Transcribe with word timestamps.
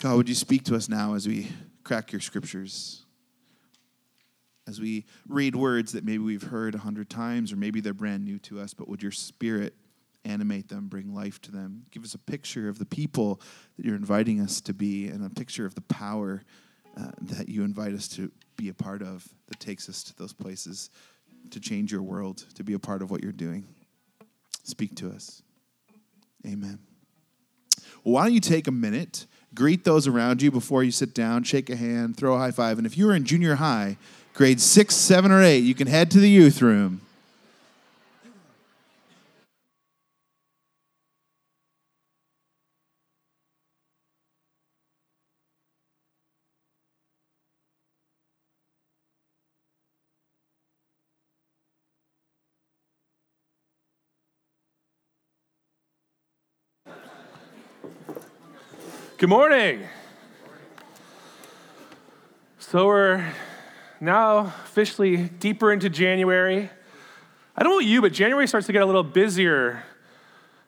God, 0.00 0.16
would 0.16 0.30
you 0.30 0.34
speak 0.34 0.64
to 0.64 0.74
us 0.74 0.88
now 0.88 1.12
as 1.12 1.28
we 1.28 1.48
crack 1.84 2.10
your 2.10 2.22
scriptures? 2.22 3.04
As 4.66 4.80
we 4.80 5.04
read 5.28 5.54
words 5.54 5.92
that 5.92 6.04
maybe 6.04 6.24
we've 6.24 6.42
heard 6.42 6.74
a 6.74 6.78
hundred 6.78 7.10
times, 7.10 7.52
or 7.52 7.56
maybe 7.56 7.82
they're 7.82 7.92
brand 7.92 8.24
new 8.24 8.38
to 8.38 8.60
us, 8.60 8.72
but 8.72 8.88
would 8.88 9.02
your 9.02 9.12
spirit 9.12 9.74
animate 10.24 10.68
them, 10.68 10.88
bring 10.88 11.14
life 11.14 11.38
to 11.42 11.52
them? 11.52 11.84
Give 11.90 12.02
us 12.02 12.14
a 12.14 12.18
picture 12.18 12.66
of 12.66 12.78
the 12.78 12.86
people 12.86 13.42
that 13.76 13.84
you're 13.84 13.94
inviting 13.94 14.40
us 14.40 14.62
to 14.62 14.72
be, 14.72 15.08
and 15.08 15.22
a 15.22 15.28
picture 15.28 15.66
of 15.66 15.74
the 15.74 15.82
power 15.82 16.44
uh, 16.98 17.10
that 17.20 17.50
you 17.50 17.62
invite 17.62 17.92
us 17.92 18.08
to 18.08 18.32
be 18.56 18.70
a 18.70 18.74
part 18.74 19.02
of 19.02 19.28
that 19.48 19.60
takes 19.60 19.86
us 19.86 20.02
to 20.04 20.16
those 20.16 20.32
places 20.32 20.88
to 21.50 21.60
change 21.60 21.92
your 21.92 22.02
world, 22.02 22.46
to 22.54 22.64
be 22.64 22.72
a 22.72 22.78
part 22.78 23.02
of 23.02 23.10
what 23.10 23.22
you're 23.22 23.32
doing. 23.32 23.66
Speak 24.64 24.94
to 24.96 25.10
us. 25.10 25.42
Amen. 26.46 26.78
Well, 28.02 28.14
why 28.14 28.24
don't 28.24 28.32
you 28.32 28.40
take 28.40 28.66
a 28.66 28.72
minute, 28.72 29.26
greet 29.54 29.84
those 29.84 30.06
around 30.06 30.42
you 30.42 30.50
before 30.50 30.84
you 30.84 30.90
sit 30.90 31.14
down, 31.14 31.42
shake 31.42 31.70
a 31.70 31.76
hand, 31.76 32.16
throw 32.16 32.34
a 32.34 32.38
high 32.38 32.50
five. 32.50 32.78
And 32.78 32.86
if 32.86 32.96
you 32.96 33.06
were 33.06 33.14
in 33.14 33.24
junior 33.24 33.56
high, 33.56 33.96
grade 34.34 34.60
six, 34.60 34.94
seven, 34.94 35.30
or 35.30 35.42
eight, 35.42 35.58
you 35.58 35.74
can 35.74 35.86
head 35.86 36.10
to 36.12 36.20
the 36.20 36.30
youth 36.30 36.62
room. 36.62 37.00
Good 59.20 59.28
morning. 59.28 59.86
So 62.58 62.86
we're 62.86 63.34
now 64.00 64.38
officially 64.64 65.28
deeper 65.28 65.74
into 65.74 65.90
January. 65.90 66.70
I 67.54 67.62
don't 67.62 67.70
know 67.70 67.80
you, 67.80 68.00
but 68.00 68.14
January 68.14 68.48
starts 68.48 68.66
to 68.68 68.72
get 68.72 68.80
a 68.80 68.86
little 68.86 69.02
busier. 69.02 69.82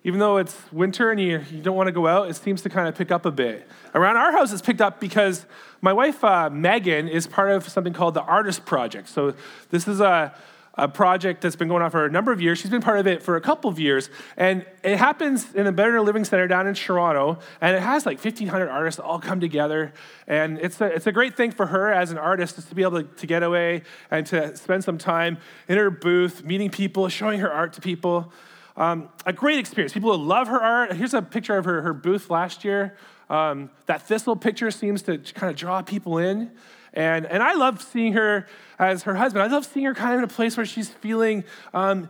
Even 0.04 0.20
though 0.20 0.36
it's 0.36 0.54
winter 0.70 1.10
and 1.10 1.18
you, 1.18 1.42
you 1.50 1.62
don't 1.62 1.76
want 1.76 1.86
to 1.86 1.92
go 1.92 2.06
out, 2.06 2.28
it 2.28 2.36
seems 2.36 2.60
to 2.60 2.68
kind 2.68 2.88
of 2.88 2.94
pick 2.94 3.10
up 3.10 3.24
a 3.24 3.30
bit. 3.30 3.66
Around 3.94 4.18
our 4.18 4.32
house, 4.32 4.52
it's 4.52 4.60
picked 4.60 4.82
up 4.82 5.00
because 5.00 5.46
my 5.80 5.94
wife, 5.94 6.22
uh, 6.22 6.50
Megan, 6.50 7.08
is 7.08 7.26
part 7.26 7.52
of 7.52 7.66
something 7.66 7.94
called 7.94 8.12
the 8.12 8.22
Artist 8.22 8.66
Project. 8.66 9.08
So 9.08 9.32
this 9.70 9.88
is 9.88 9.98
a 9.98 10.34
a 10.74 10.88
project 10.88 11.42
that's 11.42 11.56
been 11.56 11.68
going 11.68 11.82
on 11.82 11.90
for 11.90 12.06
a 12.06 12.10
number 12.10 12.32
of 12.32 12.40
years. 12.40 12.58
She's 12.58 12.70
been 12.70 12.80
part 12.80 12.98
of 12.98 13.06
it 13.06 13.22
for 13.22 13.36
a 13.36 13.40
couple 13.40 13.70
of 13.70 13.78
years. 13.78 14.08
And 14.38 14.64
it 14.82 14.96
happens 14.96 15.54
in 15.54 15.66
the 15.66 15.72
Better 15.72 16.00
Living 16.00 16.24
Center 16.24 16.46
down 16.46 16.66
in 16.66 16.74
Toronto. 16.74 17.38
And 17.60 17.76
it 17.76 17.82
has 17.82 18.06
like 18.06 18.24
1,500 18.24 18.68
artists 18.68 18.98
all 18.98 19.18
come 19.18 19.38
together. 19.38 19.92
And 20.26 20.58
it's 20.58 20.80
a, 20.80 20.86
it's 20.86 21.06
a 21.06 21.12
great 21.12 21.36
thing 21.36 21.50
for 21.50 21.66
her 21.66 21.92
as 21.92 22.10
an 22.10 22.16
artist 22.16 22.66
to 22.66 22.74
be 22.74 22.82
able 22.82 23.02
to, 23.02 23.08
to 23.16 23.26
get 23.26 23.42
away 23.42 23.82
and 24.10 24.26
to 24.28 24.56
spend 24.56 24.82
some 24.82 24.96
time 24.96 25.36
in 25.68 25.76
her 25.76 25.90
booth, 25.90 26.42
meeting 26.42 26.70
people, 26.70 27.08
showing 27.08 27.40
her 27.40 27.52
art 27.52 27.74
to 27.74 27.82
people. 27.82 28.32
Um, 28.74 29.10
a 29.26 29.32
great 29.34 29.58
experience. 29.58 29.92
People 29.92 30.16
love 30.16 30.48
her 30.48 30.60
art. 30.60 30.94
Here's 30.94 31.12
a 31.12 31.20
picture 31.20 31.58
of 31.58 31.66
her, 31.66 31.82
her 31.82 31.92
booth 31.92 32.30
last 32.30 32.64
year. 32.64 32.96
Um, 33.28 33.70
that 33.86 34.02
thistle 34.02 34.36
picture 34.36 34.70
seems 34.70 35.02
to 35.02 35.18
kind 35.18 35.50
of 35.50 35.56
draw 35.56 35.82
people 35.82 36.16
in. 36.16 36.50
And, 36.94 37.26
and 37.26 37.42
I 37.42 37.54
love 37.54 37.82
seeing 37.82 38.12
her 38.14 38.46
as 38.78 39.04
her 39.04 39.14
husband. 39.14 39.42
I 39.42 39.46
love 39.46 39.64
seeing 39.64 39.86
her 39.86 39.94
kind 39.94 40.14
of 40.14 40.18
in 40.18 40.24
a 40.24 40.28
place 40.28 40.56
where 40.56 40.66
she's 40.66 40.88
feeling 40.88 41.44
um, 41.72 42.08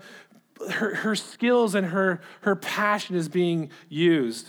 her, 0.70 0.94
her 0.96 1.14
skills 1.14 1.74
and 1.74 1.86
her, 1.86 2.20
her 2.42 2.56
passion 2.56 3.16
is 3.16 3.28
being 3.28 3.70
used. 3.88 4.48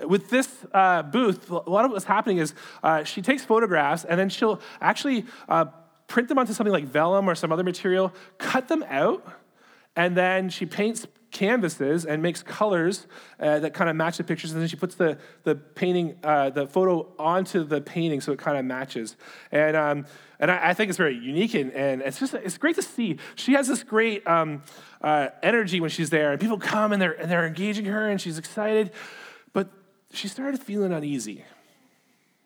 With 0.00 0.30
this 0.30 0.48
uh, 0.72 1.02
booth, 1.02 1.50
a 1.50 1.70
lot 1.70 1.84
of 1.84 1.92
what's 1.92 2.04
happening 2.04 2.38
is 2.38 2.54
uh, 2.82 3.04
she 3.04 3.22
takes 3.22 3.44
photographs 3.44 4.04
and 4.04 4.18
then 4.18 4.28
she'll 4.28 4.60
actually 4.80 5.26
uh, 5.48 5.66
print 6.08 6.28
them 6.28 6.38
onto 6.38 6.52
something 6.52 6.72
like 6.72 6.84
vellum 6.84 7.28
or 7.28 7.34
some 7.34 7.52
other 7.52 7.62
material, 7.62 8.12
cut 8.38 8.68
them 8.68 8.84
out, 8.88 9.26
and 9.96 10.16
then 10.16 10.48
she 10.48 10.66
paints 10.66 11.06
canvases 11.32 12.04
and 12.04 12.22
makes 12.22 12.42
colors 12.42 13.06
uh, 13.40 13.58
that 13.58 13.74
kind 13.74 13.90
of 13.90 13.96
match 13.96 14.18
the 14.18 14.24
pictures, 14.24 14.52
and 14.52 14.60
then 14.60 14.68
she 14.68 14.76
puts 14.76 14.94
the, 14.94 15.18
the 15.42 15.54
painting, 15.54 16.16
uh, 16.22 16.50
the 16.50 16.66
photo 16.66 17.08
onto 17.18 17.64
the 17.64 17.80
painting 17.80 18.20
so 18.20 18.32
it 18.32 18.38
kind 18.38 18.56
of 18.56 18.64
matches. 18.64 19.16
And, 19.50 19.76
um, 19.76 20.06
and 20.38 20.50
I, 20.50 20.70
I, 20.70 20.74
think 20.74 20.90
it's 20.90 20.98
very 20.98 21.16
unique, 21.16 21.54
and, 21.54 21.72
and 21.72 22.02
it's 22.02 22.20
just 22.20 22.34
it's 22.34 22.58
great 22.58 22.76
to 22.76 22.82
see. 22.82 23.16
She 23.34 23.54
has 23.54 23.66
this 23.66 23.82
great 23.82 24.26
um, 24.26 24.62
uh, 25.00 25.28
energy 25.42 25.80
when 25.80 25.90
she's 25.90 26.10
there, 26.10 26.30
and 26.32 26.40
people 26.40 26.58
come 26.58 26.92
and 26.92 27.00
they're, 27.00 27.12
and 27.12 27.30
they're 27.30 27.46
engaging 27.46 27.86
her, 27.86 28.08
and 28.08 28.20
she's 28.20 28.38
excited. 28.38 28.92
But 29.52 29.70
she 30.12 30.28
started 30.28 30.60
feeling 30.60 30.92
uneasy 30.92 31.44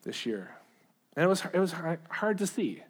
this 0.03 0.25
year, 0.25 0.55
and 1.15 1.25
it 1.25 1.27
was, 1.27 1.43
it 1.53 1.59
was 1.59 1.75
hard 2.09 2.37
to 2.39 2.47
see. 2.47 2.83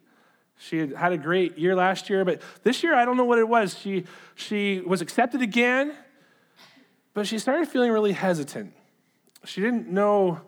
She 0.58 0.78
had 0.78 0.92
had 0.92 1.12
a 1.12 1.18
great 1.18 1.56
year 1.56 1.74
last 1.76 2.10
year, 2.10 2.24
but 2.24 2.42
this 2.64 2.82
year, 2.82 2.94
I 2.94 3.04
don't 3.04 3.16
know 3.16 3.24
what 3.24 3.38
it 3.38 3.48
was. 3.48 3.78
She, 3.78 4.04
she 4.34 4.80
was 4.80 5.00
accepted 5.00 5.40
again, 5.40 5.94
but 7.14 7.26
she 7.26 7.38
started 7.38 7.68
feeling 7.68 7.92
really 7.92 8.12
hesitant. 8.12 8.74
She 9.44 9.60
didn't 9.60 9.88
know. 9.88 10.40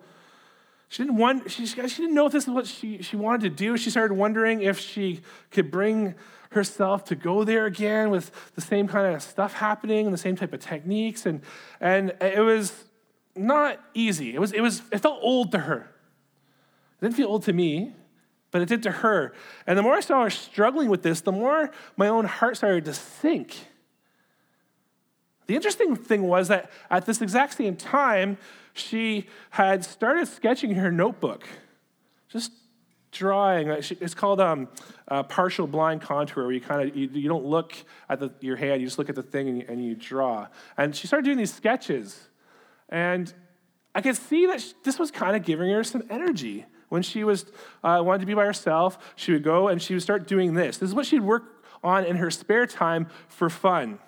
She 0.88 1.04
didn't, 1.04 1.16
want, 1.16 1.48
she, 1.48 1.64
she 1.66 1.76
didn't 1.78 2.14
know 2.14 2.26
if 2.26 2.32
this 2.32 2.44
is 2.44 2.50
what 2.50 2.66
she, 2.66 3.00
she 3.02 3.14
wanted 3.14 3.42
to 3.42 3.50
do. 3.50 3.76
She 3.76 3.90
started 3.90 4.14
wondering 4.14 4.60
if 4.60 4.80
she 4.80 5.20
could 5.52 5.70
bring 5.70 6.16
herself 6.50 7.04
to 7.04 7.14
go 7.14 7.44
there 7.44 7.66
again 7.66 8.10
with 8.10 8.32
the 8.56 8.60
same 8.60 8.88
kind 8.88 9.14
of 9.14 9.22
stuff 9.22 9.54
happening 9.54 10.06
and 10.06 10.12
the 10.12 10.18
same 10.18 10.34
type 10.34 10.52
of 10.52 10.58
techniques. 10.58 11.26
And, 11.26 11.42
and 11.80 12.12
it 12.20 12.40
was 12.40 12.84
not 13.36 13.78
easy. 13.94 14.34
It, 14.34 14.40
was, 14.40 14.52
it, 14.52 14.60
was, 14.60 14.82
it 14.90 14.98
felt 14.98 15.20
old 15.22 15.52
to 15.52 15.58
her. 15.58 15.88
It 16.98 17.04
didn't 17.04 17.14
feel 17.14 17.28
old 17.28 17.44
to 17.44 17.52
me 17.52 17.94
but 18.50 18.62
it 18.62 18.68
did 18.68 18.82
to 18.82 18.90
her. 18.90 19.32
And 19.66 19.78
the 19.78 19.82
more 19.82 19.94
I 19.94 20.00
saw 20.00 20.24
her 20.24 20.30
struggling 20.30 20.88
with 20.88 21.02
this, 21.02 21.20
the 21.20 21.32
more 21.32 21.70
my 21.96 22.08
own 22.08 22.24
heart 22.24 22.56
started 22.56 22.84
to 22.86 22.94
sink. 22.94 23.56
The 25.46 25.56
interesting 25.56 25.96
thing 25.96 26.22
was 26.22 26.48
that 26.48 26.70
at 26.90 27.06
this 27.06 27.20
exact 27.20 27.54
same 27.54 27.76
time, 27.76 28.38
she 28.72 29.26
had 29.50 29.84
started 29.84 30.28
sketching 30.28 30.70
in 30.70 30.76
her 30.76 30.92
notebook, 30.92 31.44
just 32.28 32.52
drawing. 33.10 33.68
It's 33.68 34.14
called 34.14 34.40
um, 34.40 34.68
partial 35.28 35.66
blind 35.66 36.02
contour, 36.02 36.44
where 36.44 36.52
you 36.52 36.60
kind 36.60 36.88
of 36.88 36.96
you, 36.96 37.08
you, 37.12 37.28
don't 37.28 37.44
look 37.44 37.74
at 38.08 38.20
the, 38.20 38.32
your 38.40 38.56
hand, 38.56 38.80
you 38.80 38.86
just 38.86 38.98
look 38.98 39.08
at 39.08 39.16
the 39.16 39.24
thing 39.24 39.48
and 39.48 39.58
you, 39.58 39.64
and 39.68 39.84
you 39.84 39.94
draw. 39.94 40.46
And 40.76 40.94
she 40.94 41.06
started 41.06 41.24
doing 41.24 41.38
these 41.38 41.52
sketches, 41.52 42.28
and 42.88 43.32
I 43.94 44.02
could 44.02 44.16
see 44.16 44.46
that 44.46 44.62
this 44.84 44.98
was 44.98 45.10
kind 45.10 45.34
of 45.34 45.44
giving 45.44 45.70
her 45.70 45.82
some 45.82 46.04
energy. 46.10 46.64
When 46.90 47.02
she 47.02 47.24
was 47.24 47.46
uh, 47.82 48.02
wanted 48.04 48.20
to 48.20 48.26
be 48.26 48.34
by 48.34 48.44
herself, 48.44 48.98
she 49.16 49.32
would 49.32 49.44
go 49.44 49.68
and 49.68 49.80
she 49.80 49.94
would 49.94 50.02
start 50.02 50.26
doing 50.26 50.54
this. 50.54 50.76
This 50.76 50.90
is 50.90 50.94
what 50.94 51.06
she'd 51.06 51.22
work 51.22 51.64
on 51.82 52.04
in 52.04 52.16
her 52.16 52.30
spare 52.30 52.66
time 52.66 53.08
for 53.28 53.48
fun. 53.48 53.98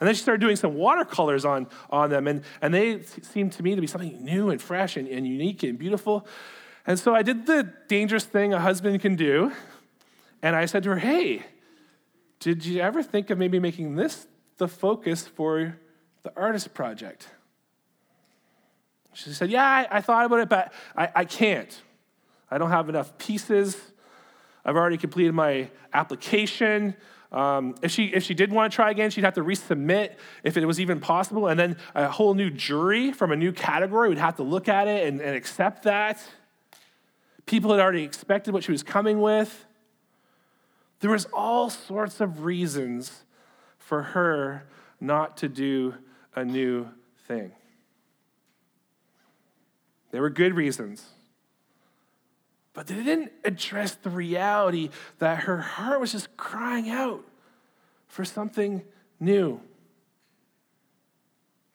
And 0.00 0.06
then 0.06 0.14
she 0.14 0.22
started 0.22 0.40
doing 0.40 0.56
some 0.56 0.74
watercolors 0.74 1.44
on, 1.44 1.68
on 1.90 2.08
them, 2.08 2.26
and, 2.26 2.42
and 2.62 2.72
they 2.72 3.02
seemed 3.02 3.52
to 3.52 3.62
me 3.62 3.74
to 3.74 3.80
be 3.82 3.86
something 3.86 4.24
new 4.24 4.48
and 4.48 4.60
fresh 4.60 4.96
and, 4.96 5.06
and 5.06 5.26
unique 5.26 5.62
and 5.62 5.78
beautiful. 5.78 6.26
And 6.86 6.98
so 6.98 7.14
I 7.14 7.22
did 7.22 7.44
the 7.44 7.70
dangerous 7.86 8.24
thing 8.24 8.54
a 8.54 8.60
husband 8.60 8.98
can 9.02 9.14
do, 9.14 9.52
and 10.42 10.56
I 10.56 10.64
said 10.64 10.82
to 10.84 10.90
her, 10.90 10.98
Hey, 10.98 11.44
did 12.38 12.64
you 12.64 12.80
ever 12.80 13.02
think 13.02 13.28
of 13.28 13.36
maybe 13.36 13.58
making 13.58 13.96
this 13.96 14.26
the 14.56 14.68
focus 14.68 15.26
for 15.26 15.78
the 16.22 16.32
artist 16.34 16.72
project? 16.72 17.28
She 19.12 19.30
said, 19.30 19.50
Yeah, 19.50 19.66
I, 19.66 19.98
I 19.98 20.00
thought 20.00 20.24
about 20.24 20.40
it, 20.40 20.48
but 20.48 20.72
I, 20.96 21.10
I 21.14 21.24
can't. 21.26 21.78
I 22.50 22.58
don't 22.58 22.70
have 22.70 22.88
enough 22.88 23.16
pieces. 23.18 23.76
I've 24.64 24.76
already 24.76 24.96
completed 24.96 25.32
my 25.32 25.70
application. 25.92 26.94
Um, 27.32 27.76
if, 27.80 27.92
she, 27.92 28.06
if 28.06 28.24
she 28.24 28.34
did 28.34 28.52
want 28.52 28.72
to 28.72 28.74
try 28.74 28.90
again, 28.90 29.10
she'd 29.10 29.24
have 29.24 29.34
to 29.34 29.44
resubmit 29.44 30.14
if 30.42 30.56
it 30.56 30.66
was 30.66 30.80
even 30.80 31.00
possible. 31.00 31.46
And 31.46 31.58
then 31.58 31.76
a 31.94 32.08
whole 32.08 32.34
new 32.34 32.50
jury 32.50 33.12
from 33.12 33.30
a 33.30 33.36
new 33.36 33.52
category 33.52 34.08
would 34.08 34.18
have 34.18 34.36
to 34.36 34.42
look 34.42 34.68
at 34.68 34.88
it 34.88 35.06
and, 35.06 35.20
and 35.20 35.36
accept 35.36 35.84
that. 35.84 36.20
People 37.46 37.70
had 37.70 37.80
already 37.80 38.02
expected 38.02 38.52
what 38.52 38.64
she 38.64 38.72
was 38.72 38.82
coming 38.82 39.20
with. 39.20 39.66
There 41.00 41.10
was 41.10 41.26
all 41.32 41.70
sorts 41.70 42.20
of 42.20 42.44
reasons 42.44 43.24
for 43.78 44.02
her 44.02 44.64
not 45.00 45.38
to 45.38 45.48
do 45.48 45.94
a 46.34 46.44
new 46.44 46.88
thing. 47.26 47.52
There 50.10 50.20
were 50.20 50.30
good 50.30 50.54
reasons. 50.54 51.04
But 52.72 52.86
they 52.86 53.02
didn't 53.02 53.32
address 53.44 53.94
the 53.96 54.10
reality 54.10 54.90
that 55.18 55.40
her 55.40 55.58
heart 55.58 56.00
was 56.00 56.12
just 56.12 56.36
crying 56.36 56.88
out 56.88 57.24
for 58.06 58.24
something 58.24 58.82
new. 59.18 59.60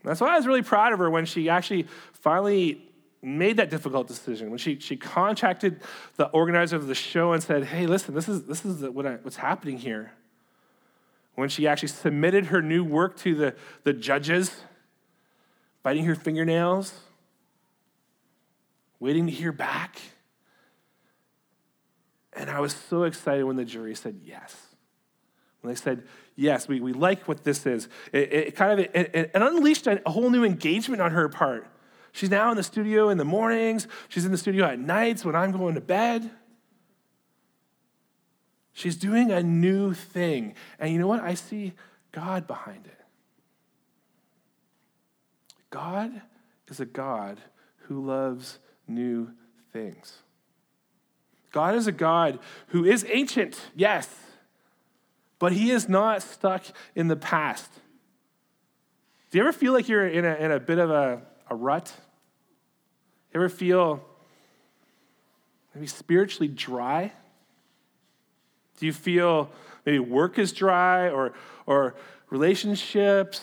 That's 0.04 0.22
why 0.22 0.34
I 0.34 0.38
was 0.38 0.48
really 0.48 0.62
proud 0.62 0.94
of 0.94 1.00
her 1.00 1.10
when 1.10 1.26
she 1.26 1.50
actually 1.50 1.88
finally 2.14 2.82
made 3.22 3.58
that 3.58 3.70
difficult 3.72 4.08
decision. 4.08 4.52
When 4.52 4.60
she, 4.60 4.80
she 4.80 4.96
contacted 4.96 5.82
the 6.16 6.28
organizer 6.28 6.76
of 6.76 6.88
the 6.88 6.96
show 6.96 7.34
and 7.34 7.42
said, 7.42 7.64
hey, 7.66 7.88
listen, 7.88 8.14
this 8.14 8.30
is, 8.30 8.44
this 8.44 8.64
is 8.64 8.84
what 8.84 9.06
I, 9.06 9.16
what's 9.16 9.38
happening 9.38 9.80
here. 9.80 10.14
When 11.34 11.50
she 11.50 11.68
actually 11.68 11.90
submitted 11.90 12.48
her 12.48 12.62
new 12.62 12.84
work 12.84 13.18
to 13.18 13.36
the, 13.36 13.56
the 13.84 13.94
judges, 13.94 14.56
biting 15.82 16.06
her 16.06 16.16
fingernails, 16.16 16.94
waiting 19.00 19.26
to 19.26 19.32
hear 19.32 19.52
back. 19.52 20.00
And 22.36 22.50
I 22.50 22.60
was 22.60 22.74
so 22.74 23.04
excited 23.04 23.44
when 23.46 23.56
the 23.56 23.66
jury 23.66 23.96
said 23.96 24.20
yes. 24.24 24.56
When 25.62 25.74
they 25.74 25.80
said, 25.80 26.04
yes, 26.36 26.68
we, 26.68 26.80
we 26.80 26.94
like 26.94 27.28
what 27.28 27.44
this 27.44 27.66
is. 27.66 27.88
It, 28.12 28.34
it 28.34 28.56
kind 28.56 28.74
of 28.74 28.80
it, 28.80 29.12
it, 29.16 29.32
unleashed 29.34 29.88
a 29.88 30.02
whole 30.06 30.30
new 30.30 30.44
engagement 30.44 31.02
on 31.02 31.12
her 31.12 31.30
part. 31.30 31.68
She's 32.12 32.30
now 32.30 32.52
in 32.52 32.58
the 32.58 32.64
studio 32.64 33.10
in 33.10 33.18
the 33.18 33.26
mornings. 33.26 33.88
She's 34.10 34.26
in 34.26 34.32
the 34.32 34.38
studio 34.38 34.66
at 34.66 34.80
nights 34.80 35.26
when 35.26 35.36
I'm 35.36 35.52
going 35.52 35.76
to 35.76 35.82
bed. 35.82 36.30
She's 38.74 38.98
doing 38.98 39.32
a 39.32 39.42
new 39.42 39.94
thing. 39.94 40.56
And 40.80 40.92
you 40.92 41.00
know 41.00 41.08
what? 41.08 41.22
I 41.22 41.34
see 41.34 41.74
God 42.12 42.48
behind 42.48 42.86
it. 42.86 43.00
God 45.70 46.22
is 46.68 46.80
a 46.80 46.86
God 46.86 47.40
who 47.88 48.06
loves 48.06 48.60
new 48.88 49.32
things. 49.72 50.20
God 51.56 51.75
is 51.75 51.88
a 51.88 51.94
God 51.94 52.40
who 52.68 52.84
is 52.84 53.06
ancient, 53.10 53.57
yes, 53.78 54.10
but 55.40 55.54
he 55.54 55.72
is 55.72 55.88
not 55.88 56.22
stuck 56.22 56.66
in 56.96 57.07
the 57.07 57.16
past. 57.16 57.72
Do 59.31 59.38
you 59.38 59.42
ever 59.46 59.54
feel 59.54 59.72
like 59.72 59.88
you're 59.88 60.06
in 60.06 60.25
a, 60.25 60.36
in 60.36 60.52
a 60.52 60.60
bit 60.60 60.80
of 60.80 60.92
a, 60.92 61.22
a 61.50 61.56
rut? 61.56 61.94
Ever 63.34 63.48
feel 63.48 64.04
maybe 65.74 65.88
spiritually 65.88 66.50
dry? 66.50 67.13
Do 68.78 68.86
you 68.86 68.92
feel 68.92 69.50
maybe 69.86 70.00
work 70.00 70.38
is 70.38 70.51
dry 70.51 71.10
or, 71.10 71.31
or 71.66 71.96
relationships? 72.30 73.40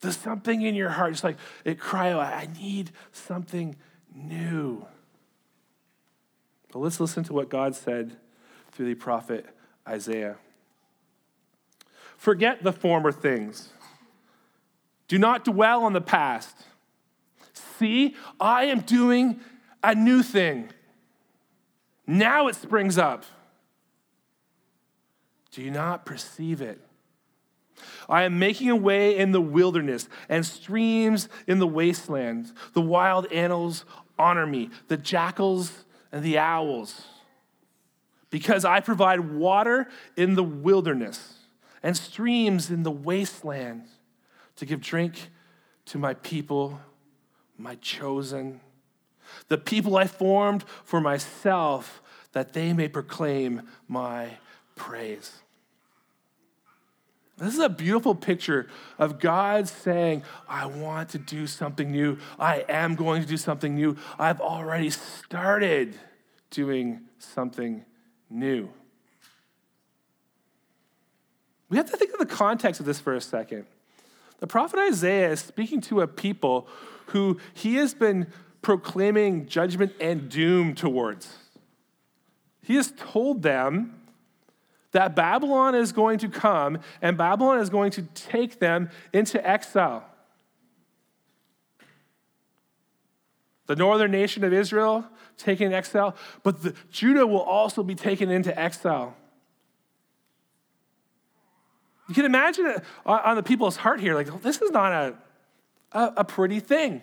Does 0.00 0.16
something 0.16 0.62
in 0.62 0.76
your 0.76 0.90
heart, 0.90 1.14
just 1.14 1.24
like 1.24 1.36
it 1.64 1.80
cry 1.80 2.12
out, 2.12 2.20
I 2.20 2.46
need 2.60 2.92
something 3.10 3.74
new. 4.14 4.86
Let's 6.80 6.98
listen 6.98 7.24
to 7.24 7.34
what 7.34 7.50
God 7.50 7.76
said 7.76 8.16
through 8.72 8.86
the 8.86 8.94
prophet 8.94 9.44
Isaiah. 9.86 10.36
Forget 12.16 12.62
the 12.62 12.72
former 12.72 13.12
things. 13.12 13.68
Do 15.06 15.18
not 15.18 15.44
dwell 15.44 15.84
on 15.84 15.92
the 15.92 16.00
past. 16.00 16.56
See, 17.52 18.16
I 18.40 18.64
am 18.64 18.80
doing 18.80 19.40
a 19.82 19.94
new 19.94 20.22
thing. 20.22 20.70
Now 22.06 22.48
it 22.48 22.54
springs 22.54 22.96
up. 22.96 23.24
Do 25.50 25.60
you 25.60 25.70
not 25.70 26.06
perceive 26.06 26.62
it? 26.62 26.80
I 28.08 28.22
am 28.22 28.38
making 28.38 28.70
a 28.70 28.76
way 28.76 29.18
in 29.18 29.32
the 29.32 29.40
wilderness 29.40 30.08
and 30.30 30.46
streams 30.46 31.28
in 31.46 31.58
the 31.58 31.66
wasteland. 31.66 32.52
The 32.72 32.80
wild 32.80 33.30
animals 33.32 33.84
honor 34.18 34.46
me, 34.46 34.70
the 34.88 34.96
jackals 34.96 35.84
and 36.12 36.24
the 36.24 36.38
owls, 36.38 37.06
because 38.30 38.64
I 38.64 38.80
provide 38.80 39.20
water 39.20 39.88
in 40.16 40.34
the 40.34 40.42
wilderness 40.42 41.34
and 41.82 41.96
streams 41.96 42.70
in 42.70 42.82
the 42.82 42.90
wasteland 42.90 43.84
to 44.56 44.66
give 44.66 44.80
drink 44.80 45.30
to 45.86 45.98
my 45.98 46.14
people, 46.14 46.80
my 47.56 47.76
chosen, 47.76 48.60
the 49.48 49.58
people 49.58 49.96
I 49.96 50.06
formed 50.06 50.64
for 50.84 51.00
myself, 51.00 52.02
that 52.32 52.52
they 52.52 52.72
may 52.72 52.88
proclaim 52.88 53.62
my 53.88 54.38
praise. 54.76 55.40
This 57.40 57.54
is 57.54 57.60
a 57.60 57.70
beautiful 57.70 58.14
picture 58.14 58.66
of 58.98 59.18
God 59.18 59.66
saying, 59.66 60.24
I 60.46 60.66
want 60.66 61.08
to 61.10 61.18
do 61.18 61.46
something 61.46 61.90
new. 61.90 62.18
I 62.38 62.66
am 62.68 62.96
going 62.96 63.22
to 63.22 63.28
do 63.28 63.38
something 63.38 63.74
new. 63.74 63.96
I've 64.18 64.40
already 64.40 64.90
started 64.90 65.98
doing 66.50 67.00
something 67.18 67.84
new. 68.28 68.68
We 71.70 71.78
have 71.78 71.90
to 71.90 71.96
think 71.96 72.12
of 72.12 72.18
the 72.18 72.26
context 72.26 72.78
of 72.78 72.86
this 72.86 73.00
for 73.00 73.14
a 73.14 73.20
second. 73.22 73.64
The 74.40 74.46
prophet 74.46 74.78
Isaiah 74.78 75.30
is 75.30 75.40
speaking 75.40 75.80
to 75.82 76.02
a 76.02 76.06
people 76.06 76.68
who 77.06 77.38
he 77.54 77.76
has 77.76 77.94
been 77.94 78.26
proclaiming 78.60 79.46
judgment 79.46 79.92
and 79.98 80.28
doom 80.28 80.74
towards. 80.74 81.36
He 82.62 82.74
has 82.76 82.92
told 82.96 83.42
them 83.42 83.99
that 84.92 85.14
Babylon 85.14 85.74
is 85.74 85.92
going 85.92 86.18
to 86.18 86.28
come 86.28 86.78
and 87.00 87.16
Babylon 87.16 87.60
is 87.60 87.70
going 87.70 87.92
to 87.92 88.02
take 88.02 88.58
them 88.58 88.90
into 89.12 89.46
exile. 89.48 90.04
The 93.66 93.76
northern 93.76 94.10
nation 94.10 94.42
of 94.42 94.52
Israel 94.52 95.04
taken 95.36 95.72
exile, 95.72 96.16
but 96.42 96.62
the, 96.62 96.74
Judah 96.90 97.26
will 97.26 97.40
also 97.40 97.82
be 97.82 97.94
taken 97.94 98.30
into 98.30 98.58
exile. 98.58 99.16
You 102.08 102.14
can 102.14 102.24
imagine 102.24 102.66
it 102.66 102.82
on 103.06 103.36
the 103.36 103.42
people's 103.44 103.76
heart 103.76 104.00
here, 104.00 104.16
like, 104.16 104.42
this 104.42 104.60
is 104.60 104.72
not 104.72 104.90
a, 104.90 105.14
a, 105.92 106.12
a 106.18 106.24
pretty 106.24 106.58
thing. 106.58 107.02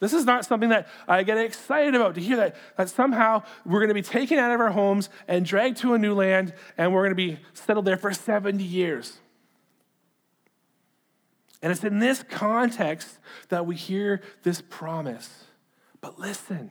This 0.00 0.14
is 0.14 0.24
not 0.24 0.46
something 0.46 0.70
that 0.70 0.88
I 1.06 1.22
get 1.22 1.36
excited 1.36 1.94
about 1.94 2.14
to 2.14 2.22
hear 2.22 2.36
that, 2.38 2.56
that 2.76 2.88
somehow 2.88 3.42
we're 3.66 3.80
going 3.80 3.88
to 3.88 3.94
be 3.94 4.02
taken 4.02 4.38
out 4.38 4.50
of 4.50 4.60
our 4.60 4.70
homes 4.70 5.10
and 5.28 5.44
dragged 5.44 5.76
to 5.78 5.92
a 5.92 5.98
new 5.98 6.14
land 6.14 6.54
and 6.78 6.92
we're 6.92 7.02
going 7.02 7.10
to 7.10 7.14
be 7.14 7.38
settled 7.52 7.84
there 7.84 7.98
for 7.98 8.12
70 8.12 8.64
years. 8.64 9.18
And 11.62 11.70
it's 11.70 11.84
in 11.84 11.98
this 11.98 12.22
context 12.22 13.18
that 13.50 13.66
we 13.66 13.76
hear 13.76 14.22
this 14.42 14.62
promise. 14.62 15.44
But 16.00 16.18
listen, 16.18 16.70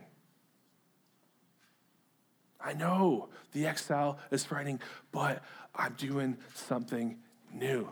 I 2.59 2.73
know 2.73 3.29
the 3.51 3.67
exile 3.67 4.17
is 4.31 4.43
frightening, 4.43 4.81
but 5.11 5.43
I'm 5.75 5.93
doing 5.93 6.37
something 6.55 7.19
new. 7.53 7.89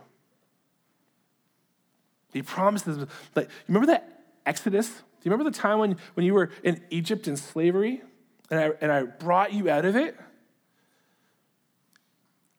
He 2.34 2.42
promises, 2.42 3.06
like, 3.36 3.50
remember 3.68 3.88
that 3.88 4.24
Exodus 4.48 5.04
you 5.28 5.32
remember 5.32 5.52
the 5.52 5.58
time 5.58 5.80
when, 5.80 5.98
when 6.14 6.26
you 6.26 6.34
were 6.34 6.50
in 6.64 6.82
Egypt 6.90 7.28
in 7.28 7.36
slavery 7.36 8.02
and 8.50 8.60
I, 8.60 8.72
and 8.80 8.90
I 8.90 9.04
brought 9.04 9.52
you 9.52 9.70
out 9.70 9.84
of 9.84 9.98
it? 9.98 10.18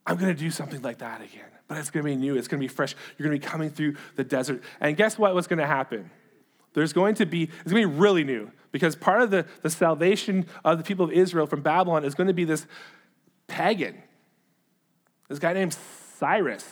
I'm 0.06 0.16
going 0.16 0.34
to 0.34 0.38
do 0.38 0.50
something 0.50 0.82
like 0.82 0.98
that 0.98 1.22
again, 1.22 1.48
but 1.66 1.78
it's 1.78 1.88
going 1.88 2.04
to 2.04 2.10
be 2.10 2.16
new. 2.16 2.36
It's 2.36 2.46
going 2.46 2.60
to 2.60 2.64
be 2.64 2.68
fresh. 2.68 2.94
You're 3.16 3.26
going 3.26 3.40
to 3.40 3.46
be 3.46 3.50
coming 3.50 3.70
through 3.70 3.96
the 4.16 4.24
desert. 4.24 4.62
And 4.80 4.98
guess 4.98 5.18
what? 5.18 5.34
What's 5.34 5.46
going 5.46 5.60
to 5.60 5.66
happen? 5.66 6.10
There's 6.74 6.92
going 6.92 7.14
to 7.14 7.24
be, 7.24 7.44
it's 7.44 7.72
going 7.72 7.82
to 7.82 7.88
be 7.88 7.98
really 7.98 8.22
new 8.22 8.52
because 8.70 8.94
part 8.94 9.22
of 9.22 9.30
the, 9.30 9.46
the 9.62 9.70
salvation 9.70 10.46
of 10.62 10.76
the 10.76 10.84
people 10.84 11.06
of 11.06 11.12
Israel 11.12 11.46
from 11.46 11.62
Babylon 11.62 12.04
is 12.04 12.14
going 12.14 12.28
to 12.28 12.34
be 12.34 12.44
this 12.44 12.66
pagan, 13.46 14.02
this 15.28 15.38
guy 15.38 15.54
named 15.54 15.74
Cyrus 16.18 16.66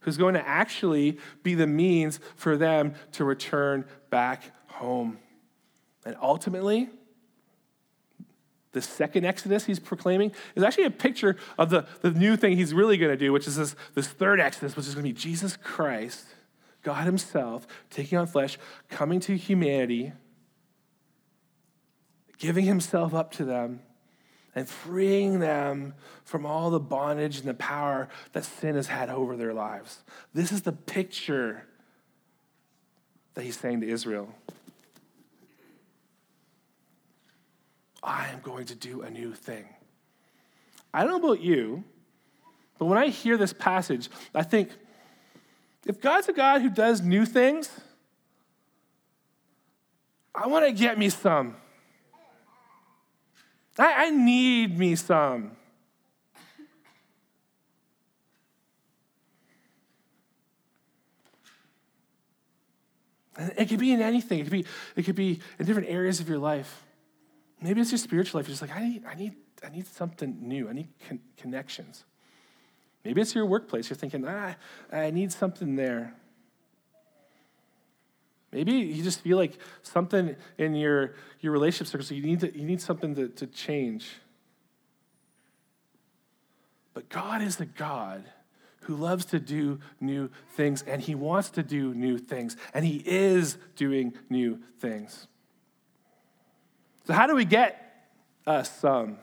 who's 0.00 0.16
going 0.16 0.34
to 0.34 0.46
actually 0.46 1.18
be 1.42 1.54
the 1.54 1.66
means 1.66 2.20
for 2.36 2.56
them 2.56 2.94
to 3.12 3.24
return 3.24 3.84
back 4.08 4.52
home. 4.80 5.18
And 6.04 6.16
ultimately, 6.22 6.88
the 8.72 8.80
second 8.80 9.26
Exodus 9.26 9.66
he's 9.66 9.78
proclaiming 9.78 10.32
is 10.54 10.62
actually 10.62 10.84
a 10.84 10.90
picture 10.90 11.36
of 11.58 11.70
the, 11.70 11.86
the 12.00 12.10
new 12.10 12.36
thing 12.36 12.56
he's 12.56 12.72
really 12.72 12.96
going 12.96 13.10
to 13.10 13.16
do, 13.16 13.32
which 13.32 13.46
is 13.46 13.56
this, 13.56 13.76
this 13.94 14.08
third 14.08 14.40
Exodus, 14.40 14.76
which 14.76 14.86
is 14.86 14.94
going 14.94 15.04
to 15.04 15.12
be 15.12 15.18
Jesus 15.18 15.56
Christ, 15.56 16.24
God 16.82 17.04
Himself, 17.04 17.66
taking 17.90 18.16
on 18.16 18.26
flesh, 18.26 18.58
coming 18.88 19.20
to 19.20 19.36
humanity, 19.36 20.12
giving 22.38 22.64
Himself 22.64 23.12
up 23.12 23.32
to 23.32 23.44
them, 23.44 23.80
and 24.54 24.68
freeing 24.68 25.40
them 25.40 25.94
from 26.24 26.46
all 26.46 26.70
the 26.70 26.80
bondage 26.80 27.38
and 27.38 27.48
the 27.48 27.54
power 27.54 28.08
that 28.32 28.44
sin 28.44 28.76
has 28.76 28.86
had 28.86 29.10
over 29.10 29.36
their 29.36 29.52
lives. 29.52 30.02
This 30.32 30.52
is 30.52 30.62
the 30.62 30.72
picture 30.72 31.66
that 33.34 33.42
He's 33.42 33.58
saying 33.58 33.80
to 33.82 33.88
Israel. 33.88 34.32
I 38.02 38.28
am 38.28 38.40
going 38.40 38.66
to 38.66 38.74
do 38.74 39.02
a 39.02 39.10
new 39.10 39.34
thing. 39.34 39.66
I 40.92 41.04
don't 41.04 41.20
know 41.22 41.28
about 41.28 41.42
you, 41.42 41.84
but 42.78 42.86
when 42.86 42.98
I 42.98 43.08
hear 43.08 43.36
this 43.36 43.52
passage, 43.52 44.08
I 44.34 44.42
think 44.42 44.70
if 45.86 46.00
God's 46.00 46.28
a 46.28 46.32
God 46.32 46.62
who 46.62 46.70
does 46.70 47.00
new 47.00 47.26
things, 47.26 47.70
I 50.34 50.46
want 50.46 50.66
to 50.66 50.72
get 50.72 50.98
me 50.98 51.08
some. 51.10 51.56
I, 53.78 54.06
I 54.06 54.10
need 54.10 54.78
me 54.78 54.94
some. 54.94 55.52
And 63.36 63.52
it 63.56 63.68
could 63.68 63.78
be 63.78 63.92
in 63.92 64.02
anything. 64.02 64.40
It 64.40 64.42
could 64.44 64.52
be, 64.52 64.66
it 64.96 65.04
could 65.04 65.14
be 65.14 65.40
in 65.58 65.66
different 65.66 65.88
areas 65.88 66.20
of 66.20 66.28
your 66.28 66.38
life. 66.38 66.82
Maybe 67.62 67.80
it's 67.80 67.90
your 67.90 67.98
spiritual 67.98 68.40
life. 68.40 68.48
You're 68.48 68.56
just 68.56 68.62
like, 68.62 68.74
I 68.74 68.88
need, 68.88 69.04
I 69.06 69.14
need, 69.14 69.34
I 69.64 69.68
need 69.68 69.86
something 69.86 70.36
new. 70.40 70.68
I 70.68 70.72
need 70.72 70.88
con- 71.06 71.20
connections. 71.36 72.04
Maybe 73.04 73.20
it's 73.20 73.34
your 73.34 73.46
workplace. 73.46 73.90
You're 73.90 73.96
thinking, 73.96 74.24
ah, 74.26 74.54
I 74.92 75.10
need 75.10 75.32
something 75.32 75.76
there. 75.76 76.14
Maybe 78.52 78.72
you 78.72 79.02
just 79.02 79.20
feel 79.20 79.36
like 79.36 79.58
something 79.82 80.34
in 80.58 80.74
your, 80.74 81.14
your 81.40 81.52
relationship 81.52 81.86
circle, 81.86 82.04
so 82.04 82.14
you 82.14 82.22
need, 82.22 82.40
to, 82.40 82.56
you 82.56 82.64
need 82.64 82.80
something 82.80 83.14
to, 83.14 83.28
to 83.28 83.46
change. 83.46 84.08
But 86.92 87.08
God 87.08 87.42
is 87.42 87.56
the 87.56 87.66
God 87.66 88.24
who 88.82 88.96
loves 88.96 89.24
to 89.26 89.38
do 89.38 89.78
new 90.00 90.30
things, 90.56 90.82
and 90.82 91.00
He 91.00 91.14
wants 91.14 91.50
to 91.50 91.62
do 91.62 91.94
new 91.94 92.18
things, 92.18 92.56
and 92.74 92.84
He 92.84 92.96
is 93.06 93.56
doing 93.76 94.14
new 94.28 94.58
things. 94.80 95.28
So, 97.10 97.14
how 97.14 97.26
do 97.26 97.34
we 97.34 97.44
get 97.44 98.06
us 98.46 98.70
some? 98.78 99.18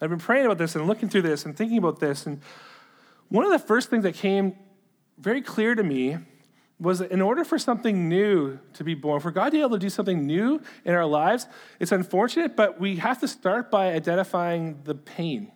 I've 0.00 0.08
been 0.08 0.18
praying 0.18 0.46
about 0.46 0.56
this 0.56 0.74
and 0.74 0.86
looking 0.86 1.10
through 1.10 1.20
this 1.20 1.44
and 1.44 1.54
thinking 1.54 1.76
about 1.76 2.00
this, 2.00 2.24
and 2.24 2.40
one 3.28 3.44
of 3.44 3.50
the 3.50 3.58
first 3.58 3.90
things 3.90 4.04
that 4.04 4.14
came 4.14 4.54
very 5.18 5.42
clear 5.42 5.74
to 5.74 5.82
me 5.82 6.16
was 6.78 7.00
that 7.00 7.12
in 7.12 7.20
order 7.20 7.44
for 7.44 7.58
something 7.58 8.08
new 8.08 8.58
to 8.72 8.84
be 8.84 8.94
born, 8.94 9.20
for 9.20 9.30
God 9.30 9.50
to 9.50 9.50
be 9.50 9.60
able 9.60 9.72
to 9.72 9.78
do 9.78 9.90
something 9.90 10.26
new 10.26 10.62
in 10.86 10.94
our 10.94 11.04
lives, 11.04 11.46
it's 11.78 11.92
unfortunate, 11.92 12.56
but 12.56 12.80
we 12.80 12.96
have 12.96 13.20
to 13.20 13.28
start 13.28 13.70
by 13.70 13.92
identifying 13.92 14.80
the 14.84 14.94
pain. 14.94 15.52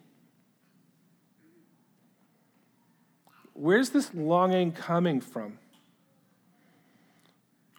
Where's 3.55 3.89
this 3.89 4.13
longing 4.13 4.73
coming 4.73 5.23
from? 5.23 5.59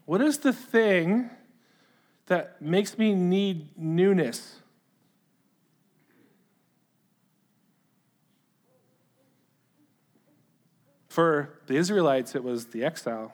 What 0.05 0.21
is 0.21 0.39
the 0.39 0.53
thing 0.53 1.29
that 2.27 2.61
makes 2.61 2.97
me 2.97 3.13
need 3.13 3.77
newness? 3.77 4.61
For 11.07 11.59
the 11.67 11.75
Israelites, 11.75 12.35
it 12.35 12.43
was 12.43 12.67
the 12.67 12.83
exile. 12.83 13.33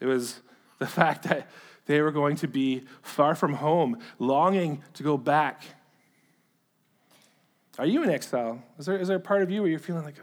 It 0.00 0.06
was 0.06 0.40
the 0.78 0.86
fact 1.00 1.24
that 1.24 1.48
they 1.86 2.00
were 2.02 2.12
going 2.12 2.36
to 2.36 2.46
be 2.46 2.84
far 3.02 3.34
from 3.34 3.54
home, 3.54 3.98
longing 4.18 4.82
to 4.94 5.02
go 5.02 5.16
back. 5.16 5.64
Are 7.78 7.86
you 7.86 8.02
in 8.02 8.10
exile? 8.10 8.62
Is 8.78 8.86
there, 8.86 8.96
is 8.98 9.08
there 9.08 9.16
a 9.16 9.20
part 9.20 9.42
of 9.42 9.50
you 9.50 9.62
where 9.62 9.70
you're 9.70 9.78
feeling 9.78 10.04
like? 10.04 10.16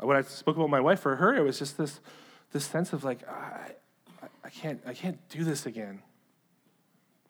When 0.00 0.16
I 0.16 0.22
spoke 0.22 0.56
about 0.56 0.70
my 0.70 0.80
wife, 0.80 1.00
for 1.00 1.16
her, 1.16 1.34
it 1.34 1.42
was 1.42 1.58
just 1.58 1.76
this, 1.76 2.00
this 2.52 2.64
sense 2.64 2.92
of 2.92 3.04
like, 3.04 3.28
I, 3.28 3.72
I, 4.44 4.50
can't, 4.50 4.80
I 4.86 4.94
can't 4.94 5.18
do 5.28 5.44
this 5.44 5.66
again. 5.66 6.02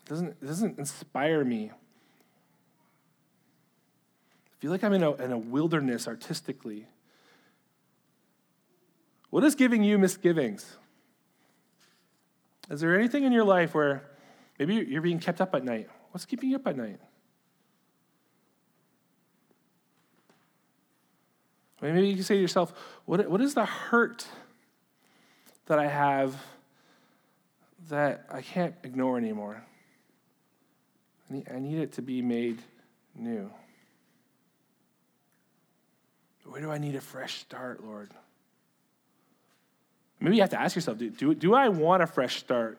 It 0.05 0.09
doesn't, 0.09 0.37
it 0.43 0.47
doesn't 0.47 0.79
inspire 0.79 1.45
me. 1.45 1.71
I 4.51 4.61
feel 4.61 4.71
like 4.71 4.85
I'm 4.85 4.93
in 4.93 5.03
a, 5.03 5.15
in 5.15 5.33
a 5.33 5.39
wilderness 5.39 6.07
artistically. 6.07 6.87
What 9.31 9.45
is 9.45 9.55
giving 9.55 9.83
you 9.83 9.99
misgivings? 9.99 10.77
Is 12.71 12.81
there 12.81 12.99
anything 12.99 13.25
in 13.25 13.33
your 13.33 13.45
life 13.45 13.75
where 13.75 14.03
maybe 14.59 14.75
you're 14.75 15.03
being 15.03 15.21
kept 15.21 15.41
up 15.41 15.55
at 15.55 15.65
night? 15.65 15.89
What's 16.11 16.27
keeping 16.27 16.51
you 16.51 16.57
up 16.57 16.67
at 16.67 16.77
night? 16.77 17.01
Maybe 21.80 22.08
you 22.08 22.14
can 22.14 22.25
say 22.25 22.35
to 22.35 22.40
yourself, 22.40 22.73
what, 23.04 23.28
what 23.30 23.40
is 23.40 23.54
the 23.54 23.64
hurt 23.64 24.26
that 25.66 25.78
I 25.78 25.87
have 25.87 26.37
that 27.88 28.26
I 28.30 28.42
can't 28.42 28.75
ignore 28.82 29.16
anymore? 29.16 29.62
I 31.30 31.35
need, 31.35 31.49
I 31.54 31.58
need 31.58 31.78
it 31.78 31.92
to 31.92 32.02
be 32.02 32.20
made 32.23 32.58
new. 33.14 33.50
Where 36.44 36.61
do 36.61 36.70
I 36.70 36.78
need 36.78 36.97
a 36.97 37.00
fresh 37.00 37.38
start, 37.38 37.85
Lord? 37.85 38.11
Maybe 40.20 40.37
you 40.37 40.42
have 40.42 40.50
to 40.50 40.61
ask 40.61 40.75
yourself 40.75 40.99
do, 40.99 41.11
do, 41.11 41.35
do 41.35 41.54
I 41.54 41.68
want 41.68 42.02
a 42.02 42.06
fresh 42.06 42.38
start? 42.38 42.78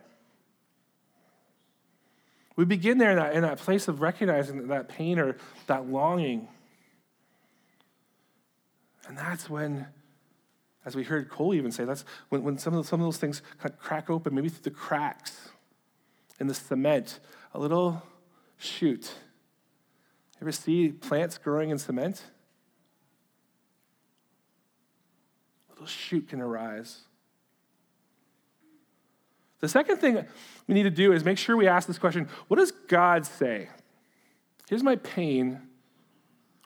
We 2.55 2.65
begin 2.65 2.97
there 2.97 3.11
in 3.11 3.17
that, 3.17 3.33
in 3.35 3.43
that 3.43 3.59
place 3.59 3.87
of 3.87 4.01
recognizing 4.01 4.67
that 4.67 4.89
pain 4.89 5.17
or 5.17 5.37
that 5.67 5.89
longing. 5.89 6.49
And 9.09 9.17
that's 9.17 9.49
when, 9.49 9.87
as 10.85 10.95
we 10.95 11.03
heard 11.03 11.29
Cole 11.29 11.55
even 11.55 11.71
say, 11.71 11.83
that's 11.83 12.05
when, 12.29 12.43
when 12.43 12.59
some, 12.59 12.75
of, 12.75 12.85
some 12.85 13.01
of 13.01 13.07
those 13.07 13.17
things 13.17 13.41
kind 13.57 13.73
of 13.73 13.79
crack 13.79 14.07
open, 14.07 14.35
maybe 14.35 14.49
through 14.49 14.61
the 14.61 14.69
cracks 14.69 15.49
in 16.39 16.45
the 16.45 16.53
cement, 16.53 17.19
a 17.55 17.59
little 17.59 18.03
shoot. 18.57 19.11
Ever 20.39 20.51
see 20.51 20.89
plants 20.89 21.39
growing 21.39 21.71
in 21.71 21.79
cement? 21.79 22.23
A 25.69 25.73
little 25.73 25.87
shoot 25.87 26.29
can 26.29 26.39
arise. 26.39 26.99
The 29.59 29.67
second 29.67 29.97
thing 29.97 30.23
we 30.67 30.75
need 30.75 30.83
to 30.83 30.91
do 30.91 31.13
is 31.13 31.25
make 31.25 31.39
sure 31.39 31.57
we 31.57 31.67
ask 31.67 31.87
this 31.87 31.97
question 31.97 32.29
what 32.47 32.57
does 32.57 32.71
God 32.71 33.25
say? 33.25 33.69
Here's 34.69 34.83
my 34.83 34.97
pain. 34.97 35.61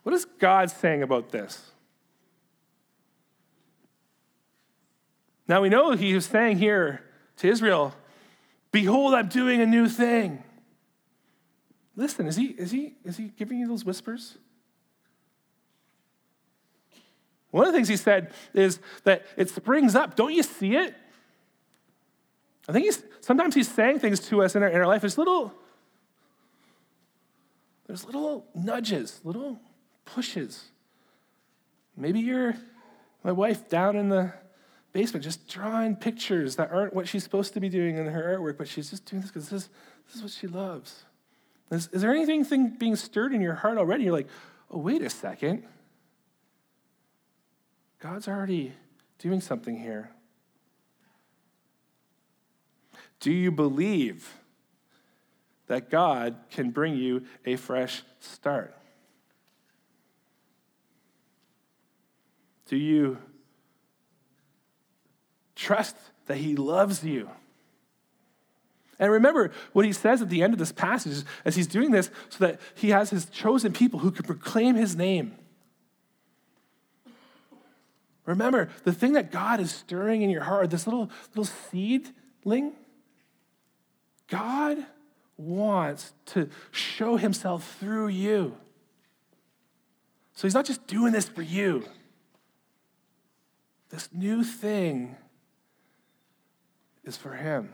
What 0.03 0.13
is 0.13 0.25
God 0.25 0.69
saying 0.69 1.03
about 1.03 1.31
this? 1.31 1.71
Now 5.47 5.61
we 5.61 5.69
know 5.69 5.91
he 5.91 6.13
was 6.13 6.25
saying 6.25 6.57
here 6.57 7.03
to 7.37 7.47
Israel, 7.47 7.93
Behold, 8.71 9.13
I'm 9.13 9.27
doing 9.27 9.61
a 9.61 9.65
new 9.65 9.87
thing. 9.87 10.43
Listen, 11.95 12.25
is 12.25 12.35
he, 12.35 12.47
is 12.47 12.71
he, 12.71 12.95
is 13.03 13.17
he 13.17 13.25
giving 13.37 13.59
you 13.59 13.67
those 13.67 13.85
whispers? 13.85 14.37
One 17.51 17.67
of 17.67 17.71
the 17.71 17.77
things 17.77 17.87
he 17.87 17.97
said 17.97 18.33
is 18.55 18.79
that 19.03 19.27
it 19.37 19.47
springs 19.49 19.95
up. 19.95 20.15
Don't 20.15 20.33
you 20.33 20.41
see 20.41 20.75
it? 20.75 20.95
I 22.67 22.71
think 22.71 22.85
he's 22.85 23.03
sometimes 23.19 23.53
he's 23.53 23.71
saying 23.71 23.99
things 23.99 24.19
to 24.21 24.41
us 24.41 24.55
in 24.55 24.63
our, 24.63 24.69
in 24.69 24.77
our 24.77 24.87
life. 24.87 25.01
There's 25.01 25.19
little, 25.19 25.53
there's 27.85 28.05
little 28.05 28.47
nudges, 28.55 29.19
little 29.23 29.59
pushes. 30.03 30.71
Maybe 31.95 32.21
you're 32.21 32.55
my 33.23 33.31
wife 33.31 33.69
down 33.69 33.97
in 33.97 34.09
the 34.09 34.33
basement 34.93 35.23
just 35.23 35.47
drawing 35.47 35.95
pictures 35.95 36.55
that 36.55 36.71
aren't 36.71 36.93
what 36.93 37.07
she's 37.07 37.23
supposed 37.23 37.53
to 37.55 37.59
be 37.59 37.67
doing 37.67 37.97
in 37.97 38.05
her 38.05 38.37
artwork, 38.37 38.57
but 38.57 38.67
she's 38.67 38.91
just 38.91 39.05
doing 39.05 39.21
this 39.21 39.31
because 39.31 39.49
this, 39.49 39.69
this 40.07 40.15
is 40.15 40.21
what 40.21 40.31
she 40.31 40.47
loves. 40.47 41.03
Is, 41.71 41.89
is 41.91 42.01
there 42.03 42.11
anything 42.11 42.69
being 42.69 42.95
stirred 42.95 43.33
in 43.33 43.41
your 43.41 43.55
heart 43.55 43.79
already? 43.79 44.03
You're 44.03 44.13
like, 44.13 44.27
oh, 44.69 44.77
wait 44.77 45.01
a 45.01 45.09
second. 45.09 45.63
God's 47.99 48.27
already 48.27 48.73
doing 49.17 49.41
something 49.41 49.77
here. 49.77 50.11
Do 53.19 53.31
you 53.31 53.51
believe 53.51 54.35
that 55.67 55.89
God 55.89 56.35
can 56.51 56.69
bring 56.69 56.95
you 56.95 57.23
a 57.45 57.55
fresh 57.55 58.03
start? 58.19 58.77
Do 62.67 62.75
you 62.75 63.17
trust 65.63 65.95
that 66.27 66.37
He 66.37 66.55
loves 66.55 67.03
you? 67.03 67.29
And 68.99 69.11
remember 69.11 69.51
what 69.73 69.85
he 69.85 69.91
says 69.91 70.21
at 70.21 70.29
the 70.29 70.43
end 70.43 70.53
of 70.53 70.59
this 70.59 70.71
passage 70.71 71.25
as 71.43 71.55
he's 71.55 71.67
doing 71.67 71.91
this 71.91 72.09
so 72.29 72.45
that 72.45 72.61
he 72.75 72.91
has 72.91 73.09
his 73.09 73.25
chosen 73.25 73.73
people 73.73 73.99
who 73.99 74.11
can 74.11 74.23
proclaim 74.23 74.75
his 74.75 74.95
name. 74.95 75.35
Remember, 78.25 78.69
the 78.85 78.93
thing 78.93 79.13
that 79.13 79.31
God 79.31 79.59
is 79.59 79.71
stirring 79.71 80.21
in 80.21 80.29
your 80.29 80.43
heart, 80.43 80.69
this 80.69 80.87
little, 80.87 81.11
little 81.35 81.51
seedling, 81.69 82.73
God 84.29 84.77
wants 85.35 86.13
to 86.27 86.49
show 86.71 87.17
himself 87.17 87.75
through 87.79 88.07
you. 88.07 88.55
So 90.35 90.47
he's 90.47 90.53
not 90.53 90.65
just 90.65 90.87
doing 90.87 91.11
this 91.11 91.27
for 91.27 91.41
you. 91.41 91.83
This 93.89 94.07
new 94.13 94.43
thing 94.43 95.17
is 97.03 97.17
for 97.17 97.33
him. 97.33 97.73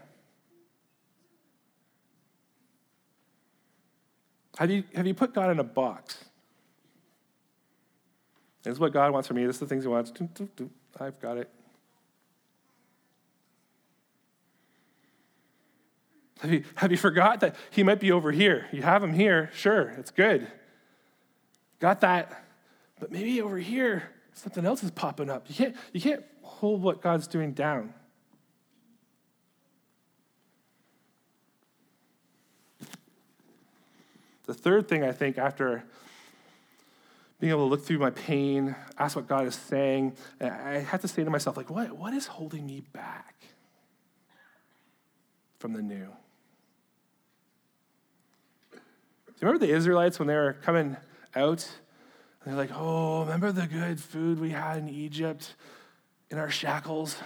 Have 4.57 4.69
you, 4.69 4.83
have 4.93 5.07
you 5.07 5.13
put 5.13 5.33
God 5.33 5.51
in 5.51 5.59
a 5.59 5.63
box? 5.63 6.25
This 8.63 8.73
is 8.73 8.79
what 8.79 8.91
God 8.91 9.13
wants 9.13 9.27
for 9.27 9.33
me. 9.33 9.45
This 9.45 9.55
is 9.55 9.59
the 9.61 9.67
things 9.67 9.83
He 9.85 9.87
wants. 9.87 10.11
I've 10.99 11.19
got 11.21 11.37
it. 11.37 11.49
Have 16.41 16.51
you, 16.51 16.63
have 16.75 16.91
you 16.91 16.97
forgot 16.97 17.39
that 17.39 17.55
He 17.69 17.83
might 17.83 17.99
be 17.99 18.11
over 18.11 18.31
here? 18.31 18.67
You 18.71 18.81
have 18.81 19.01
Him 19.01 19.13
here, 19.13 19.49
sure, 19.53 19.93
it's 19.97 20.11
good. 20.11 20.47
Got 21.79 22.01
that. 22.01 22.43
But 22.99 23.11
maybe 23.13 23.41
over 23.41 23.57
here, 23.57 24.03
something 24.33 24.65
else 24.65 24.83
is 24.83 24.91
popping 24.91 25.29
up. 25.29 25.45
You 25.47 25.55
can't, 25.55 25.75
you 25.93 26.01
can't 26.01 26.25
hold 26.41 26.81
what 26.81 27.01
God's 27.01 27.27
doing 27.27 27.53
down. 27.53 27.93
The 34.49 34.55
third 34.55 34.87
thing 34.87 35.03
I 35.03 35.11
think 35.11 35.37
after 35.37 35.83
being 37.39 37.51
able 37.51 37.67
to 37.67 37.69
look 37.69 37.85
through 37.85 37.99
my 37.99 38.09
pain, 38.09 38.75
ask 38.97 39.15
what 39.15 39.27
God 39.27 39.45
is 39.45 39.53
saying. 39.53 40.15
I 40.41 40.79
have 40.89 41.01
to 41.01 41.07
say 41.07 41.23
to 41.23 41.29
myself, 41.29 41.55
like, 41.55 41.69
what, 41.69 41.91
what 41.91 42.15
is 42.15 42.25
holding 42.25 42.65
me 42.65 42.81
back 42.91 43.35
from 45.59 45.73
the 45.73 45.83
new? 45.83 46.07
Do 48.71 48.79
you 48.79 48.79
remember 49.43 49.67
the 49.67 49.71
Israelites 49.71 50.17
when 50.17 50.27
they 50.27 50.33
were 50.33 50.53
coming 50.63 50.97
out? 51.35 51.69
They're 52.43 52.55
like, 52.55 52.71
oh, 52.73 53.19
remember 53.19 53.51
the 53.51 53.67
good 53.67 54.01
food 54.01 54.39
we 54.39 54.49
had 54.49 54.79
in 54.79 54.89
Egypt 54.89 55.53
in 56.31 56.39
our 56.39 56.49
shackles? 56.49 57.17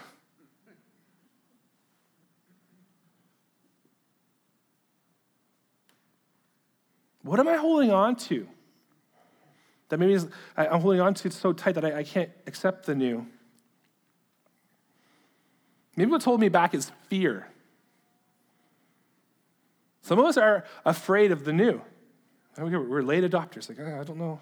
What 7.24 7.40
am 7.40 7.48
I 7.48 7.58
holding 7.58 7.92
on 7.92 8.16
to? 8.18 8.48
That 9.90 9.98
maybe 9.98 10.18
I, 10.56 10.68
am 10.68 10.82
holding 10.82 11.02
on 11.02 11.14
to 11.16 11.28
it 11.28 11.34
so 11.34 11.54
tight 11.54 11.76
that 11.76 11.86
I, 11.86 12.00
I 12.00 12.04
can't 12.04 12.30
accept 12.48 12.86
the 12.86 12.96
new. 12.96 13.26
Maybe 15.96 16.12
what's 16.12 16.26
holding 16.26 16.42
me 16.42 16.50
back 16.50 16.74
is 16.74 16.92
fear. 17.08 17.48
Some 20.02 20.20
of 20.20 20.26
us 20.26 20.38
are 20.38 20.66
afraid 20.86 21.32
of 21.32 21.46
the 21.46 21.54
new. 21.54 21.82
We're 22.58 23.02
late 23.02 23.24
adopters. 23.24 23.70
Like, 23.70 23.80
oh, 23.80 24.00
I 24.00 24.04
don't 24.04 24.18
know. 24.18 24.42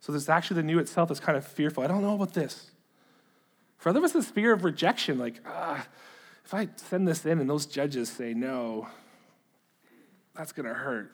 So 0.00 0.12
there's 0.12 0.28
actually 0.28 0.56
the 0.56 0.66
new 0.66 0.78
itself 0.78 1.08
that's 1.08 1.20
kind 1.20 1.36
of 1.36 1.46
fearful. 1.46 1.82
I 1.82 1.86
don't 1.86 2.02
know 2.02 2.14
about 2.14 2.34
this. 2.34 2.70
For 3.78 3.90
other 3.90 4.02
us, 4.02 4.12
this 4.12 4.28
fear 4.28 4.52
of 4.52 4.64
rejection, 4.64 5.18
like, 5.18 5.40
ah, 5.46 5.86
if 6.44 6.52
I 6.52 6.68
send 6.76 7.06
this 7.06 7.24
in 7.26 7.38
and 7.38 7.48
those 7.48 7.66
judges 7.66 8.08
say 8.08 8.34
no, 8.34 8.88
that's 10.34 10.52
going 10.52 10.66
to 10.66 10.74
hurt. 10.74 11.12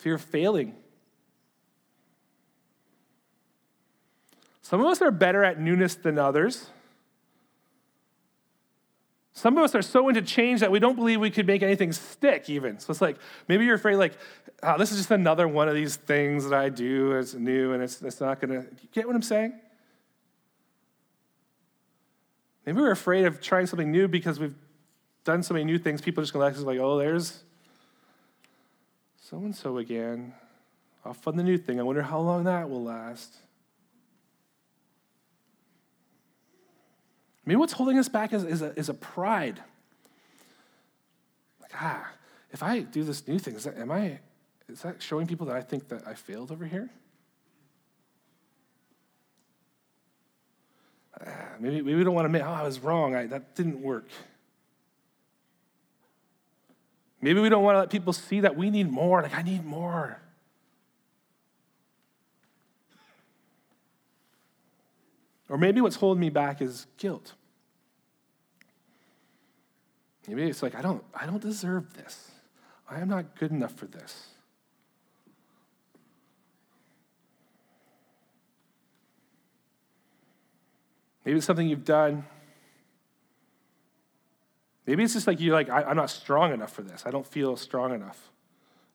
Fear 0.00 0.14
of 0.14 0.22
failing. 0.22 0.74
Some 4.62 4.80
of 4.80 4.86
us 4.86 5.02
are 5.02 5.10
better 5.10 5.44
at 5.44 5.60
newness 5.60 5.96
than 5.96 6.18
others. 6.18 6.70
Some 9.32 9.56
of 9.58 9.64
us 9.64 9.74
are 9.74 9.82
so 9.82 10.08
into 10.08 10.22
change 10.22 10.60
that 10.60 10.70
we 10.70 10.78
don't 10.78 10.96
believe 10.96 11.18
we 11.18 11.30
could 11.30 11.46
make 11.46 11.62
anything 11.62 11.92
stick, 11.92 12.48
even. 12.48 12.78
So 12.78 12.90
it's 12.90 13.00
like, 13.00 13.16
maybe 13.48 13.64
you're 13.64 13.74
afraid, 13.74 13.96
like, 13.96 14.12
oh, 14.62 14.78
this 14.78 14.90
is 14.90 14.98
just 14.98 15.10
another 15.10 15.48
one 15.48 15.68
of 15.68 15.74
these 15.74 15.96
things 15.96 16.48
that 16.48 16.58
I 16.58 16.68
do. 16.68 17.12
It's 17.12 17.34
new 17.34 17.72
and 17.72 17.82
it's, 17.82 18.02
it's 18.02 18.20
not 18.20 18.40
going 18.40 18.62
to. 18.62 18.68
get 18.92 19.06
what 19.06 19.16
I'm 19.16 19.22
saying? 19.22 19.58
Maybe 22.66 22.80
we're 22.80 22.90
afraid 22.90 23.24
of 23.24 23.40
trying 23.40 23.66
something 23.66 23.90
new 23.90 24.08
because 24.08 24.38
we've 24.38 24.54
done 25.24 25.42
so 25.42 25.54
many 25.54 25.64
new 25.64 25.78
things. 25.78 26.00
People 26.00 26.20
are 26.20 26.24
just 26.24 26.32
going 26.32 26.54
to 26.54 26.60
like, 26.60 26.78
oh, 26.78 26.98
there's 26.98 27.42
so 29.30 29.36
and 29.36 29.54
so 29.54 29.78
again. 29.78 30.34
Off 31.04 31.26
on 31.28 31.36
the 31.36 31.44
new 31.44 31.56
thing. 31.56 31.78
I 31.78 31.84
wonder 31.84 32.02
how 32.02 32.18
long 32.18 32.44
that 32.44 32.68
will 32.68 32.82
last. 32.82 33.36
Maybe 37.46 37.56
what's 37.56 37.72
holding 37.72 37.96
us 37.96 38.08
back 38.08 38.32
is, 38.32 38.42
is, 38.42 38.60
a, 38.60 38.76
is 38.76 38.88
a 38.88 38.94
pride. 38.94 39.62
Like, 41.62 41.70
ah, 41.80 42.10
if 42.50 42.62
I 42.62 42.80
do 42.80 43.04
this 43.04 43.26
new 43.28 43.38
thing, 43.38 43.54
is 43.54 43.64
that, 43.64 43.78
am 43.78 43.92
I, 43.92 44.18
is 44.68 44.82
that 44.82 45.00
showing 45.00 45.28
people 45.28 45.46
that 45.46 45.56
I 45.56 45.62
think 45.62 45.88
that 45.88 46.06
I 46.06 46.14
failed 46.14 46.50
over 46.50 46.66
here? 46.66 46.90
Ah, 51.24 51.54
maybe, 51.60 51.76
maybe 51.76 51.94
we 51.94 52.04
don't 52.04 52.14
want 52.14 52.24
to 52.24 52.26
admit, 52.26 52.42
oh, 52.42 52.50
I 52.50 52.64
was 52.64 52.80
wrong. 52.80 53.14
I, 53.14 53.26
that 53.26 53.54
didn't 53.54 53.80
work. 53.80 54.08
Maybe 57.22 57.40
we 57.40 57.48
don't 57.48 57.62
want 57.62 57.74
to 57.74 57.80
let 57.80 57.90
people 57.90 58.12
see 58.12 58.40
that 58.40 58.56
we 58.56 58.70
need 58.70 58.90
more. 58.90 59.22
Like, 59.22 59.34
I 59.34 59.42
need 59.42 59.64
more. 59.64 60.20
Or 65.48 65.58
maybe 65.58 65.80
what's 65.80 65.96
holding 65.96 66.20
me 66.20 66.30
back 66.30 66.62
is 66.62 66.86
guilt. 66.96 67.34
Maybe 70.26 70.44
it's 70.44 70.62
like, 70.62 70.76
I 70.76 70.82
don't, 70.82 71.02
I 71.12 71.26
don't 71.26 71.42
deserve 71.42 71.92
this. 71.94 72.30
I 72.88 73.00
am 73.00 73.08
not 73.08 73.36
good 73.36 73.50
enough 73.50 73.74
for 73.74 73.86
this. 73.86 74.28
Maybe 81.24 81.36
it's 81.36 81.46
something 81.46 81.68
you've 81.68 81.84
done 81.84 82.24
Maybe 84.86 85.04
it's 85.04 85.12
just 85.12 85.26
like 85.26 85.40
you're 85.40 85.54
like, 85.54 85.68
I, 85.68 85.90
am 85.90 85.96
not 85.96 86.10
strong 86.10 86.52
enough 86.52 86.72
for 86.72 86.82
this. 86.82 87.04
I 87.06 87.10
don't 87.10 87.26
feel 87.26 87.56
strong 87.56 87.94
enough. 87.94 88.30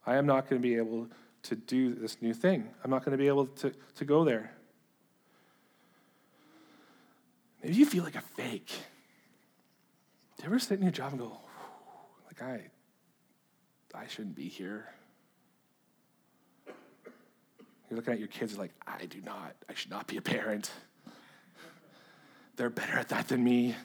I 0.06 0.16
am 0.16 0.26
not 0.26 0.50
going 0.50 0.62
to 0.62 0.68
be 0.68 0.76
able 0.76 1.08
to 1.44 1.56
do 1.56 1.94
this 1.94 2.22
new 2.22 2.34
thing. 2.34 2.70
I'm 2.84 2.92
not 2.92 3.06
going 3.06 3.12
to 3.12 3.22
be 3.22 3.28
able 3.28 3.48
to, 3.48 3.72
to 3.96 4.06
go 4.06 4.24
there. 4.24 4.52
Maybe 7.64 7.76
you 7.76 7.86
feel 7.86 8.04
like 8.04 8.16
a 8.16 8.22
fake. 8.22 8.72
Do 10.38 10.44
you 10.44 10.46
ever 10.48 10.60
sit 10.60 10.78
in 10.78 10.84
your 10.84 10.92
job 10.92 11.12
and 11.12 11.22
go, 11.22 11.38
like, 12.28 12.42
I, 12.42 12.68
I 13.94 14.08
shouldn't 14.08 14.36
be 14.36 14.48
here? 14.48 14.90
You're 17.90 17.98
looking 17.98 18.14
at 18.14 18.20
your 18.20 18.28
kids 18.28 18.58
like, 18.58 18.72
I 18.86 19.06
do 19.06 19.22
not, 19.22 19.56
I 19.70 19.74
should 19.74 19.92
not 19.92 20.08
be 20.08 20.18
a 20.18 20.22
parent. 20.22 20.72
They're 22.56 22.70
better 22.70 22.98
at 22.98 23.10
that 23.10 23.28
than 23.28 23.44
me. 23.44 23.76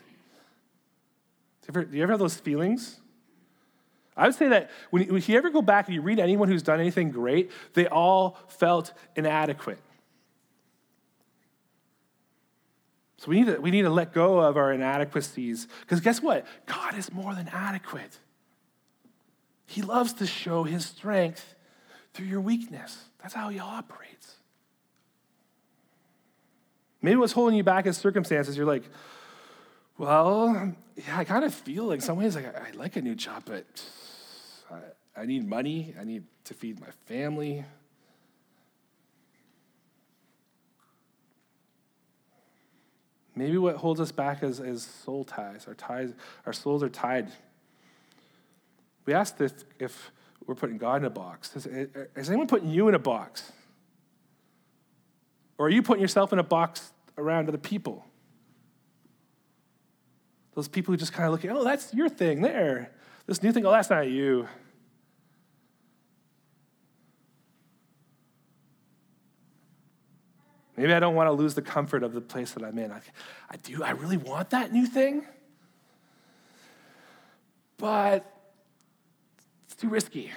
Do 1.66 1.86
you 1.92 2.02
ever, 2.02 2.12
have 2.12 2.18
those 2.18 2.36
feelings? 2.36 3.00
I 4.16 4.26
would 4.26 4.34
say 4.34 4.48
that 4.48 4.70
when 4.90 5.04
you 5.08 5.36
ever 5.36 5.50
go 5.50 5.62
back 5.62 5.86
and 5.86 5.94
you 5.94 6.02
read 6.02 6.18
anyone 6.18 6.48
who's 6.48 6.62
done 6.62 6.80
anything 6.80 7.10
great, 7.10 7.50
they 7.74 7.86
all 7.86 8.38
felt 8.48 8.92
inadequate. 9.16 9.78
So 13.18 13.28
we 13.28 13.42
need 13.42 13.54
to, 13.54 13.60
we 13.60 13.70
need 13.70 13.82
to 13.82 13.90
let 13.90 14.14
go 14.14 14.38
of 14.38 14.56
our 14.56 14.72
inadequacies. 14.72 15.68
Because 15.82 16.00
guess 16.00 16.22
what? 16.22 16.46
God 16.66 16.96
is 16.96 17.12
more 17.12 17.34
than 17.34 17.48
adequate. 17.48 18.18
He 19.66 19.82
loves 19.82 20.14
to 20.14 20.26
show 20.26 20.64
his 20.64 20.86
strength 20.86 21.54
through 22.14 22.26
your 22.26 22.40
weakness. 22.40 23.04
That's 23.22 23.34
how 23.34 23.50
he 23.50 23.58
operates. 23.58 24.36
Maybe 27.02 27.16
what's 27.16 27.32
holding 27.32 27.56
you 27.56 27.62
back 27.62 27.86
is 27.86 27.96
circumstances. 27.96 28.56
You're 28.56 28.66
like, 28.66 28.84
well, 30.00 30.72
yeah, 30.96 31.18
I 31.18 31.24
kind 31.24 31.44
of 31.44 31.52
feel 31.52 31.84
like 31.84 32.00
some 32.00 32.16
ways 32.16 32.34
like 32.34 32.46
I, 32.46 32.70
like 32.70 32.96
a 32.96 33.02
new 33.02 33.14
job, 33.14 33.42
but 33.44 33.66
I, 34.70 35.20
I 35.20 35.26
need 35.26 35.46
money. 35.46 35.94
I 36.00 36.04
need 36.04 36.24
to 36.44 36.54
feed 36.54 36.80
my 36.80 36.90
family. 37.04 37.66
Maybe 43.36 43.58
what 43.58 43.76
holds 43.76 44.00
us 44.00 44.10
back 44.10 44.42
is, 44.42 44.58
is 44.58 44.84
soul 44.84 45.24
ties. 45.24 45.66
Our 45.68 45.74
ties, 45.74 46.14
our 46.46 46.54
souls 46.54 46.82
are 46.82 46.88
tied. 46.88 47.30
We 49.04 49.12
asked 49.12 49.38
if, 49.42 49.52
if 49.78 50.10
we're 50.46 50.54
putting 50.54 50.78
God 50.78 51.02
in 51.02 51.04
a 51.04 51.10
box. 51.10 51.54
Is, 51.54 51.66
is 51.66 52.30
anyone 52.30 52.46
putting 52.46 52.70
you 52.70 52.88
in 52.88 52.94
a 52.94 52.98
box? 52.98 53.52
Or 55.58 55.66
are 55.66 55.70
you 55.70 55.82
putting 55.82 56.00
yourself 56.00 56.32
in 56.32 56.38
a 56.38 56.42
box 56.42 56.90
around 57.18 57.50
other 57.50 57.58
people? 57.58 58.06
Those 60.60 60.68
people 60.68 60.92
who 60.92 60.98
just 60.98 61.14
kind 61.14 61.24
of 61.24 61.32
look 61.32 61.42
at, 61.42 61.50
oh, 61.56 61.64
that's 61.64 61.94
your 61.94 62.10
thing 62.10 62.42
there. 62.42 62.90
This 63.24 63.42
new 63.42 63.50
thing, 63.50 63.64
oh, 63.64 63.70
that's 63.70 63.88
not 63.88 64.10
you. 64.10 64.46
Maybe 70.76 70.92
I 70.92 71.00
don't 71.00 71.14
want 71.14 71.28
to 71.28 71.32
lose 71.32 71.54
the 71.54 71.62
comfort 71.62 72.02
of 72.02 72.12
the 72.12 72.20
place 72.20 72.52
that 72.52 72.62
I'm 72.62 72.78
in. 72.78 72.92
I, 72.92 73.00
I 73.50 73.56
do, 73.56 73.82
I 73.82 73.92
really 73.92 74.18
want 74.18 74.50
that 74.50 74.70
new 74.70 74.84
thing, 74.84 75.24
but 77.78 78.30
it's 79.64 79.76
too 79.76 79.88
risky. 79.88 80.30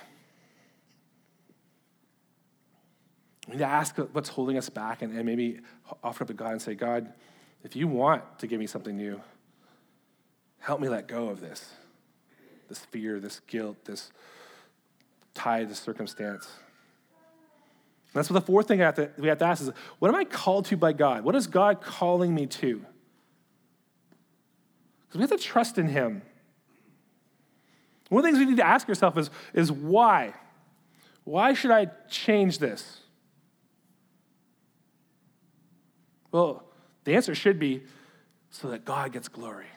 We 3.50 3.56
need 3.56 3.60
to 3.60 3.66
ask 3.66 3.98
what's 3.98 4.30
holding 4.30 4.58
us 4.58 4.70
back 4.70 5.02
and, 5.02 5.14
and 5.14 5.26
maybe 5.26 5.60
offer 6.02 6.24
up 6.24 6.30
to 6.30 6.34
God 6.34 6.54
and 6.54 6.62
say, 6.62 6.76
God, 6.76 7.12
if 7.66 7.76
you 7.76 7.90
want 7.90 8.40
to 8.40 8.48
give 8.48 8.62
me 8.62 8.68
something 8.68 8.96
new, 8.96 9.20
Help 10.64 10.80
me 10.80 10.88
let 10.88 11.10
go 11.10 11.28
of 11.28 11.42
this, 11.42 11.72
this 12.70 12.80
fear, 12.80 13.20
this 13.20 13.42
guilt, 13.48 13.84
this 13.84 14.14
tie, 15.34 15.66
this 15.66 15.78
circumstance. 15.78 16.48
And 18.14 18.14
that's 18.14 18.30
what 18.30 18.40
the 18.40 18.46
fourth 18.46 18.70
thing 18.70 18.80
have 18.80 18.96
to, 18.96 19.10
we 19.18 19.28
have 19.28 19.40
to 19.40 19.46
ask 19.46 19.62
is 19.62 19.72
what 20.00 20.08
am 20.08 20.16
I 20.16 20.24
called 20.24 20.64
to 20.68 20.78
by 20.78 20.94
God? 20.94 21.26
What 21.26 21.36
is 21.36 21.48
God 21.48 21.82
calling 21.82 22.34
me 22.34 22.46
to? 22.46 22.78
Because 25.02 25.16
we 25.16 25.22
have 25.22 25.32
to 25.32 25.38
trust 25.38 25.78
in 25.78 25.90
Him. 25.90 26.22
One 28.08 28.20
of 28.20 28.24
the 28.24 28.30
things 28.30 28.40
we 28.40 28.50
need 28.50 28.62
to 28.62 28.66
ask 28.66 28.88
ourselves 28.88 29.18
is, 29.18 29.30
is 29.54 29.70
why? 29.70 30.34
Why 31.26 31.54
should 31.56 31.72
I 31.72 31.88
change 32.10 32.60
this? 32.60 33.02
Well, 36.32 36.64
the 37.04 37.16
answer 37.16 37.36
should 37.36 37.60
be 37.60 37.84
so 38.50 38.70
that 38.70 38.86
God 38.86 39.12
gets 39.12 39.28
glory. 39.28 39.68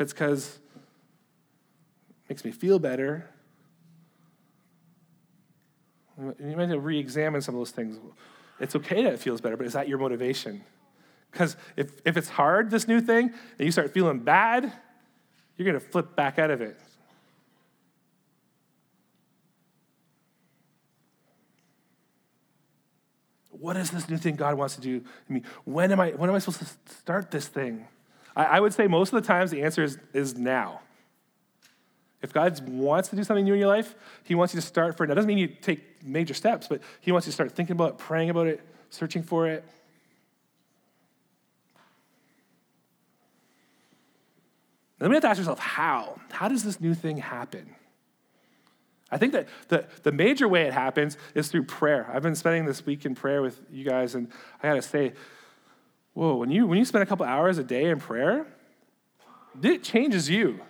If 0.00 0.04
it's 0.04 0.12
because 0.14 0.58
it 2.24 2.30
makes 2.30 2.42
me 2.42 2.52
feel 2.52 2.78
better, 2.78 3.28
You 6.16 6.56
might 6.56 6.68
have 6.68 6.70
to 6.70 6.80
re 6.80 6.98
examine 6.98 7.42
some 7.42 7.54
of 7.54 7.60
those 7.60 7.70
things. 7.70 7.98
It's 8.60 8.74
okay 8.76 9.04
that 9.04 9.12
it 9.12 9.18
feels 9.18 9.42
better, 9.42 9.58
but 9.58 9.66
is 9.66 9.74
that 9.74 9.90
your 9.90 9.98
motivation? 9.98 10.64
Because 11.30 11.54
if, 11.76 11.92
if 12.06 12.16
it's 12.16 12.30
hard, 12.30 12.70
this 12.70 12.88
new 12.88 13.02
thing, 13.02 13.26
and 13.58 13.66
you 13.66 13.70
start 13.70 13.92
feeling 13.92 14.20
bad, 14.20 14.72
you're 15.58 15.66
going 15.70 15.78
to 15.78 15.86
flip 15.86 16.16
back 16.16 16.38
out 16.38 16.50
of 16.50 16.62
it. 16.62 16.80
What 23.50 23.76
is 23.76 23.90
this 23.90 24.08
new 24.08 24.16
thing 24.16 24.36
God 24.36 24.56
wants 24.56 24.76
to 24.76 24.80
do 24.80 25.02
I 25.28 25.32
mean, 25.32 25.44
When 25.64 25.92
am 25.92 26.00
I, 26.00 26.12
when 26.12 26.30
am 26.30 26.36
I 26.36 26.38
supposed 26.38 26.60
to 26.60 26.94
start 26.94 27.30
this 27.30 27.46
thing? 27.46 27.86
I, 28.34 28.44
I 28.44 28.60
would 28.60 28.72
say 28.72 28.86
most 28.86 29.12
of 29.12 29.22
the 29.22 29.26
times 29.26 29.50
the 29.50 29.62
answer 29.62 29.82
is, 29.82 29.98
is 30.12 30.36
now. 30.36 30.80
If 32.22 32.32
God 32.32 32.60
wants 32.68 33.08
to 33.08 33.16
do 33.16 33.24
something 33.24 33.44
new 33.44 33.54
in 33.54 33.58
your 33.58 33.68
life, 33.68 33.94
He 34.24 34.34
wants 34.34 34.54
you 34.54 34.60
to 34.60 34.66
start 34.66 34.96
for 34.96 35.04
it. 35.04 35.06
That 35.06 35.14
doesn't 35.14 35.28
mean 35.28 35.38
you 35.38 35.48
take 35.48 36.04
major 36.04 36.34
steps, 36.34 36.68
but 36.68 36.82
He 37.00 37.12
wants 37.12 37.26
you 37.26 37.30
to 37.30 37.34
start 37.34 37.52
thinking 37.52 37.72
about 37.72 37.90
it, 37.90 37.98
praying 37.98 38.30
about 38.30 38.46
it, 38.46 38.60
searching 38.90 39.22
for 39.22 39.48
it. 39.48 39.64
then 45.00 45.08
we 45.08 45.16
have 45.16 45.22
to 45.22 45.28
ask 45.28 45.38
ourselves 45.38 45.60
how? 45.60 46.20
How 46.30 46.46
does 46.46 46.62
this 46.62 46.78
new 46.78 46.94
thing 46.94 47.16
happen? 47.16 47.74
I 49.10 49.16
think 49.16 49.32
that 49.32 49.48
the, 49.68 49.86
the 50.02 50.12
major 50.12 50.46
way 50.46 50.66
it 50.66 50.72
happens 50.72 51.16
is 51.34 51.48
through 51.48 51.64
prayer. 51.64 52.08
I've 52.12 52.22
been 52.22 52.36
spending 52.36 52.66
this 52.66 52.86
week 52.86 53.04
in 53.04 53.14
prayer 53.14 53.42
with 53.42 53.60
you 53.72 53.84
guys, 53.84 54.14
and 54.14 54.30
I 54.62 54.68
gotta 54.68 54.82
say, 54.82 55.14
whoa, 56.14 56.36
when 56.36 56.50
you 56.50 56.66
when 56.66 56.78
you 56.78 56.84
spend 56.84 57.02
a 57.02 57.06
couple 57.06 57.26
hours 57.26 57.58
a 57.58 57.64
day 57.64 57.90
in 57.90 58.00
prayer, 58.00 58.46
it 59.62 59.82
changes 59.82 60.28
you. 60.28 60.60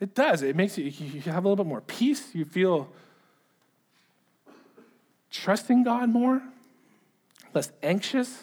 It 0.00 0.14
does. 0.14 0.42
It 0.42 0.56
makes 0.56 0.76
you, 0.76 0.84
you 0.84 1.20
have 1.22 1.44
a 1.44 1.48
little 1.48 1.64
bit 1.64 1.68
more 1.68 1.80
peace. 1.80 2.34
You 2.34 2.44
feel 2.44 2.88
trusting 5.30 5.84
God 5.84 6.10
more, 6.10 6.42
less 7.54 7.72
anxious. 7.82 8.42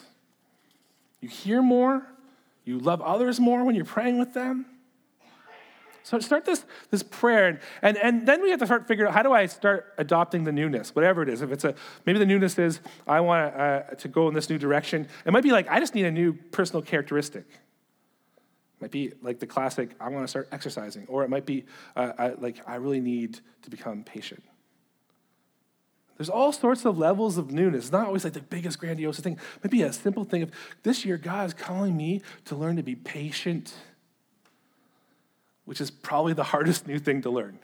You 1.21 1.29
hear 1.29 1.61
more. 1.61 2.07
You 2.65 2.79
love 2.79 3.01
others 3.01 3.39
more 3.39 3.63
when 3.63 3.75
you're 3.75 3.85
praying 3.85 4.19
with 4.19 4.33
them. 4.33 4.65
So 6.03 6.19
start 6.19 6.43
this, 6.43 6.65
this 6.91 7.01
prayer, 7.01 7.61
and, 7.81 7.97
and 7.97 8.27
then 8.27 8.41
we 8.41 8.49
have 8.49 8.59
to 8.59 8.65
start 8.65 8.87
figuring 8.87 9.07
out 9.07 9.15
how 9.15 9.23
do 9.23 9.31
I 9.31 9.45
start 9.45 9.93
adopting 9.97 10.43
the 10.43 10.51
newness, 10.51 10.93
whatever 10.93 11.23
it 11.23 11.29
is. 11.29 11.41
If 11.41 11.49
it's 11.51 11.63
a 11.63 11.75
maybe 12.05 12.19
the 12.19 12.25
newness 12.25 12.59
is 12.59 12.81
I 13.07 13.21
want 13.21 13.55
uh, 13.55 13.83
to 13.83 14.07
go 14.09 14.27
in 14.27 14.33
this 14.33 14.49
new 14.49 14.57
direction. 14.57 15.07
It 15.25 15.31
might 15.31 15.43
be 15.43 15.51
like 15.51 15.69
I 15.69 15.79
just 15.79 15.95
need 15.95 16.05
a 16.05 16.11
new 16.11 16.33
personal 16.33 16.81
characteristic. 16.81 17.45
It 17.49 18.81
might 18.81 18.91
be 18.91 19.13
like 19.21 19.39
the 19.39 19.47
classic 19.47 19.91
I 19.97 20.09
want 20.09 20.25
to 20.25 20.27
start 20.27 20.49
exercising, 20.51 21.05
or 21.07 21.23
it 21.23 21.29
might 21.29 21.45
be 21.45 21.63
uh, 21.95 22.11
I, 22.19 22.27
like 22.31 22.57
I 22.67 22.75
really 22.75 22.99
need 22.99 23.39
to 23.61 23.69
become 23.69 24.03
patient. 24.03 24.43
There's 26.17 26.29
all 26.29 26.51
sorts 26.51 26.85
of 26.85 26.97
levels 26.97 27.37
of 27.37 27.51
newness. 27.51 27.85
It's 27.85 27.91
not 27.91 28.07
always 28.07 28.25
like 28.25 28.33
the 28.33 28.41
biggest, 28.41 28.77
grandiose 28.77 29.19
thing. 29.19 29.39
Maybe 29.63 29.81
a 29.81 29.93
simple 29.93 30.25
thing 30.25 30.43
of 30.43 30.51
this 30.83 31.05
year, 31.05 31.17
God 31.17 31.47
is 31.47 31.53
calling 31.53 31.97
me 31.97 32.21
to 32.45 32.55
learn 32.55 32.75
to 32.75 32.83
be 32.83 32.95
patient, 32.95 33.73
which 35.65 35.81
is 35.81 35.91
probably 35.91 36.33
the 36.33 36.43
hardest 36.53 36.87
new 36.87 36.99
thing 36.99 37.21
to 37.21 37.29
learn. 37.29 37.59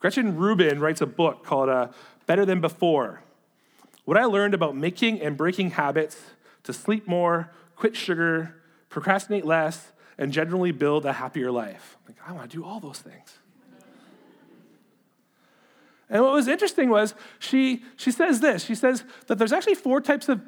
Gretchen 0.00 0.36
Rubin 0.36 0.78
writes 0.78 1.00
a 1.00 1.06
book 1.06 1.44
called 1.44 1.68
uh, 1.68 1.88
Better 2.26 2.44
Than 2.44 2.60
Before. 2.60 3.22
What 4.04 4.16
I 4.16 4.24
learned 4.24 4.54
about 4.54 4.76
making 4.76 5.20
and 5.20 5.36
breaking 5.36 5.72
habits 5.72 6.16
to 6.62 6.72
sleep 6.72 7.08
more, 7.08 7.52
quit 7.74 7.96
sugar, 7.96 8.54
procrastinate 8.88 9.44
less, 9.44 9.92
and 10.16 10.32
generally 10.32 10.72
build 10.72 11.04
a 11.04 11.12
happier 11.12 11.50
life. 11.50 11.96
Like, 12.06 12.16
I 12.26 12.32
want 12.32 12.50
to 12.50 12.56
do 12.56 12.64
all 12.64 12.80
those 12.80 12.98
things. 12.98 13.38
And 16.10 16.22
what 16.22 16.32
was 16.32 16.48
interesting 16.48 16.88
was 16.88 17.14
she, 17.38 17.84
she 17.96 18.10
says 18.10 18.40
this 18.40 18.64
she 18.64 18.74
says 18.74 19.04
that 19.26 19.36
there's 19.36 19.52
actually 19.52 19.74
four 19.74 20.00
types 20.00 20.28
of 20.28 20.40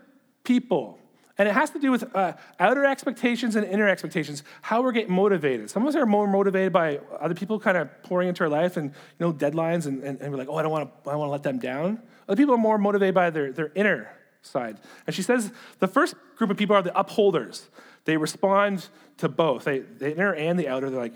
people. 0.43 0.99
And 1.41 1.49
it 1.49 1.53
has 1.53 1.71
to 1.71 1.79
do 1.79 1.91
with 1.91 2.15
uh, 2.15 2.35
outer 2.59 2.85
expectations 2.85 3.57
and 3.57 3.65
inner 3.65 3.89
expectations, 3.89 4.43
how 4.61 4.83
we're 4.83 4.93
getting 4.93 5.15
motivated. 5.15 5.71
Some 5.71 5.85
of 5.85 5.89
us 5.89 5.97
are 5.97 6.05
more 6.05 6.27
motivated 6.27 6.71
by 6.71 7.01
other 7.19 7.35
people 7.35 7.59
kind 7.59 7.79
of 7.79 7.89
pouring 8.03 8.29
into 8.29 8.45
our 8.45 8.51
life 8.51 8.77
and 8.77 8.91
you 8.91 9.27
know 9.27 9.33
deadlines, 9.33 9.87
and, 9.87 10.05
and, 10.05 10.21
and 10.21 10.31
we're 10.31 10.37
like, 10.37 10.51
oh, 10.51 10.57
I 10.57 10.63
don't 10.63 10.71
want 10.71 11.03
to 11.03 11.11
I 11.11 11.17
want 11.17 11.29
to 11.29 11.33
let 11.33 11.43
them 11.43 11.59
down. 11.59 12.03
Other 12.29 12.37
people 12.37 12.55
are 12.55 12.59
more 12.59 12.77
motivated 12.77 13.15
by 13.15 13.31
their, 13.31 13.53
their 13.53 13.73
inner 13.75 14.11
side. 14.43 14.81
And 15.07 15.17
she 15.17 15.23
says 15.23 15.51
the 15.79 15.89
first 15.89 16.15
group 16.37 16.51
of 16.51 16.59
people 16.59 16.77
are 16.77 16.83
the 16.83 16.95
upholders. 16.95 17.71
They 18.05 18.19
respond 18.19 18.89
to 19.17 19.31
both, 19.31 19.65
they, 19.65 19.79
the 19.79 20.13
inner 20.13 20.35
and 20.35 20.59
the 20.59 20.69
outer. 20.69 20.91
They're 20.91 21.01
like, 21.01 21.15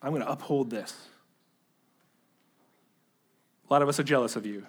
I'm 0.00 0.10
going 0.10 0.22
to 0.22 0.30
uphold 0.30 0.70
this. 0.70 0.94
A 3.68 3.72
lot 3.72 3.82
of 3.82 3.88
us 3.88 3.98
are 3.98 4.04
jealous 4.04 4.36
of 4.36 4.46
you. 4.46 4.64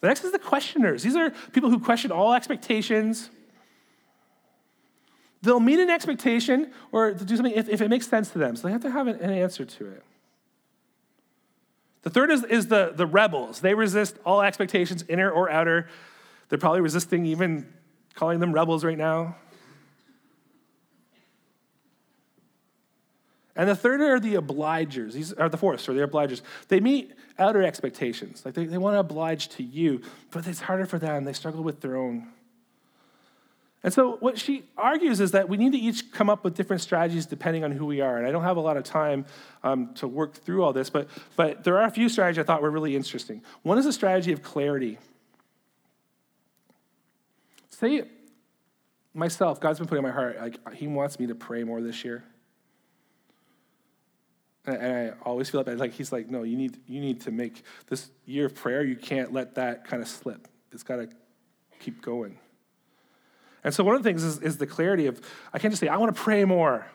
The 0.00 0.08
next 0.08 0.24
is 0.24 0.32
the 0.32 0.38
questioners. 0.38 1.02
These 1.02 1.16
are 1.16 1.30
people 1.52 1.70
who 1.70 1.78
question 1.78 2.12
all 2.12 2.34
expectations. 2.34 3.30
They'll 5.42 5.60
meet 5.60 5.78
an 5.78 5.90
expectation 5.90 6.72
or 6.92 7.12
do 7.12 7.36
something 7.36 7.54
if, 7.54 7.68
if 7.68 7.80
it 7.80 7.88
makes 7.88 8.06
sense 8.06 8.30
to 8.30 8.38
them. 8.38 8.56
So 8.56 8.68
they 8.68 8.72
have 8.72 8.82
to 8.82 8.90
have 8.90 9.06
an, 9.06 9.16
an 9.20 9.30
answer 9.30 9.64
to 9.64 9.86
it. 9.86 10.02
The 12.02 12.10
third 12.10 12.30
is, 12.30 12.44
is 12.44 12.68
the, 12.68 12.92
the 12.94 13.06
rebels. 13.06 13.60
They 13.60 13.74
resist 13.74 14.16
all 14.24 14.42
expectations, 14.42 15.04
inner 15.08 15.30
or 15.30 15.50
outer. 15.50 15.88
They're 16.48 16.58
probably 16.58 16.80
resisting 16.80 17.26
even 17.26 17.72
calling 18.14 18.38
them 18.38 18.52
rebels 18.52 18.84
right 18.84 18.98
now. 18.98 19.36
And 23.56 23.68
the 23.68 23.74
third 23.74 24.00
are 24.02 24.20
the 24.20 24.34
obligers. 24.34 25.12
These 25.12 25.32
are 25.32 25.48
the 25.48 25.56
fourth, 25.56 25.88
or 25.88 25.94
the 25.94 26.06
obligers. 26.06 26.42
They 26.68 26.80
meet 26.80 27.12
outer 27.38 27.62
expectations. 27.62 28.42
Like 28.44 28.54
they, 28.54 28.66
they 28.66 28.78
want 28.78 28.94
to 28.94 29.00
oblige 29.00 29.48
to 29.50 29.62
you, 29.62 30.02
but 30.30 30.46
it's 30.46 30.60
harder 30.60 30.86
for 30.86 30.98
them. 30.98 31.24
They 31.24 31.32
struggle 31.32 31.62
with 31.62 31.80
their 31.80 31.96
own. 31.96 32.28
And 33.82 33.94
so 33.94 34.16
what 34.16 34.38
she 34.38 34.64
argues 34.76 35.20
is 35.20 35.30
that 35.30 35.48
we 35.48 35.56
need 35.56 35.72
to 35.72 35.78
each 35.78 36.10
come 36.10 36.28
up 36.28 36.42
with 36.44 36.54
different 36.54 36.82
strategies 36.82 37.24
depending 37.24 37.62
on 37.62 37.70
who 37.70 37.86
we 37.86 38.00
are. 38.00 38.18
And 38.18 38.26
I 38.26 38.32
don't 38.32 38.42
have 38.42 38.56
a 38.56 38.60
lot 38.60 38.76
of 38.76 38.84
time 38.84 39.26
um, 39.62 39.94
to 39.94 40.08
work 40.08 40.34
through 40.34 40.64
all 40.64 40.72
this, 40.72 40.90
but, 40.90 41.08
but 41.36 41.62
there 41.62 41.78
are 41.78 41.84
a 41.84 41.90
few 41.90 42.08
strategies 42.08 42.40
I 42.40 42.44
thought 42.44 42.62
were 42.62 42.70
really 42.70 42.96
interesting. 42.96 43.42
One 43.62 43.78
is 43.78 43.86
a 43.86 43.92
strategy 43.92 44.32
of 44.32 44.42
clarity. 44.42 44.98
Say, 47.70 48.04
myself, 49.14 49.60
God's 49.60 49.78
been 49.78 49.86
putting 49.86 50.04
in 50.04 50.10
my 50.10 50.14
heart, 50.14 50.40
like, 50.40 50.74
He 50.74 50.88
wants 50.88 51.20
me 51.20 51.28
to 51.28 51.34
pray 51.34 51.62
more 51.62 51.80
this 51.80 52.04
year. 52.04 52.24
And 54.66 54.96
I 54.96 55.12
always 55.22 55.48
feel 55.48 55.62
like 55.64 55.92
he's 55.92 56.10
like, 56.10 56.28
no, 56.28 56.42
you 56.42 56.56
need, 56.56 56.78
you 56.86 57.00
need 57.00 57.20
to 57.22 57.30
make 57.30 57.62
this 57.86 58.10
year 58.24 58.46
of 58.46 58.54
prayer, 58.54 58.82
you 58.82 58.96
can't 58.96 59.32
let 59.32 59.54
that 59.54 59.86
kind 59.86 60.02
of 60.02 60.08
slip. 60.08 60.48
It's 60.72 60.82
got 60.82 60.96
to 60.96 61.08
keep 61.78 62.02
going. 62.02 62.38
And 63.62 63.72
so 63.72 63.84
one 63.84 63.94
of 63.94 64.02
the 64.02 64.08
things 64.08 64.22
is, 64.24 64.38
is 64.40 64.58
the 64.58 64.66
clarity 64.66 65.06
of, 65.06 65.20
I 65.52 65.58
can't 65.58 65.72
just 65.72 65.80
say, 65.80 65.88
I 65.88 65.96
want 65.96 66.14
to 66.14 66.20
pray 66.20 66.44
more. 66.44 66.86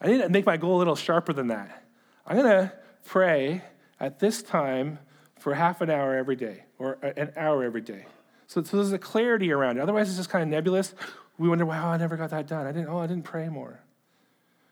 I 0.00 0.08
need 0.08 0.18
to 0.18 0.28
make 0.28 0.44
my 0.44 0.58
goal 0.58 0.76
a 0.76 0.78
little 0.78 0.96
sharper 0.96 1.32
than 1.32 1.48
that. 1.48 1.84
I'm 2.26 2.36
to 2.36 2.72
pray 3.04 3.62
at 3.98 4.18
this 4.18 4.42
time 4.42 4.98
for 5.38 5.54
half 5.54 5.80
an 5.80 5.90
hour 5.90 6.14
every 6.14 6.36
day 6.36 6.64
or 6.78 6.94
an 7.02 7.32
hour 7.36 7.64
every 7.64 7.80
day. 7.80 8.06
So, 8.46 8.62
so 8.62 8.76
there's 8.76 8.92
a 8.92 8.98
clarity 8.98 9.52
around 9.52 9.78
it. 9.78 9.80
Otherwise, 9.80 10.08
it's 10.08 10.18
just 10.18 10.28
kind 10.28 10.42
of 10.42 10.48
nebulous. 10.48 10.94
We 11.38 11.48
wonder, 11.48 11.66
wow, 11.66 11.88
I 11.88 11.96
never 11.96 12.16
got 12.16 12.30
that 12.30 12.46
done. 12.46 12.66
I 12.66 12.72
didn't, 12.72 12.88
oh, 12.88 12.98
I 12.98 13.06
didn't 13.06 13.24
pray 13.24 13.48
more. 13.48 13.80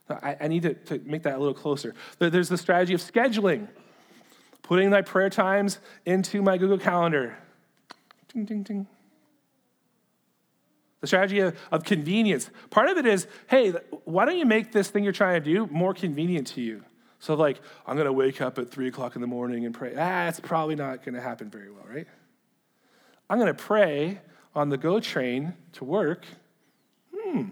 I, 0.09 0.37
I 0.41 0.49
need 0.49 0.63
to, 0.63 0.75
to 0.75 0.99
make 1.05 1.23
that 1.23 1.37
a 1.37 1.39
little 1.39 1.55
closer. 1.55 1.95
There's 2.19 2.49
the 2.49 2.59
strategy 2.59 2.95
of 2.95 3.01
scheduling, 3.01 3.69
putting 4.63 4.91
my 4.91 5.03
prayer 5.03 5.31
times 5.31 5.79
into 6.05 6.43
my 6.43 6.59
Google 6.59 6.79
Calendar. 6.79 7.37
Ding, 8.33 8.45
ding, 8.45 8.63
ding. 8.63 8.87
The 11.01 11.07
strategy 11.07 11.41
of, 11.41 11.57
of 11.71 11.85
convenience. 11.85 12.51
Part 12.71 12.89
of 12.89 12.97
it 12.97 13.07
is, 13.07 13.27
hey, 13.47 13.73
why 14.05 14.25
don't 14.25 14.39
you 14.39 14.47
make 14.47 14.73
this 14.73 14.89
thing 14.89 15.05
you're 15.05 15.13
trying 15.13 15.43
to 15.43 15.53
do 15.53 15.67
more 15.71 15.93
convenient 15.93 16.47
to 16.49 16.61
you? 16.63 16.83
So, 17.19 17.35
like, 17.35 17.61
I'm 17.87 17.97
going 17.97 18.07
to 18.07 18.13
wake 18.13 18.43
up 18.43 18.59
at 18.59 18.71
three 18.71 18.89
o'clock 18.89 19.15
in 19.15 19.23
the 19.23 19.27
morning 19.27 19.65
and 19.65 19.75
pray. 19.75 19.95
Ah, 19.97 20.29
it's 20.29 20.41
probably 20.41 20.75
not 20.77 21.05
going 21.05 21.15
to 21.15 21.21
happen 21.21 21.49
very 21.49 21.71
well, 21.71 21.85
right? 21.89 22.07
I'm 23.31 23.39
going 23.39 23.55
to 23.55 23.55
pray 23.55 24.21
on 24.55 24.69
the 24.69 24.77
GO 24.77 25.01
train 25.01 25.55
to 25.73 25.85
work. 25.85 26.27
Hmm, 27.15 27.49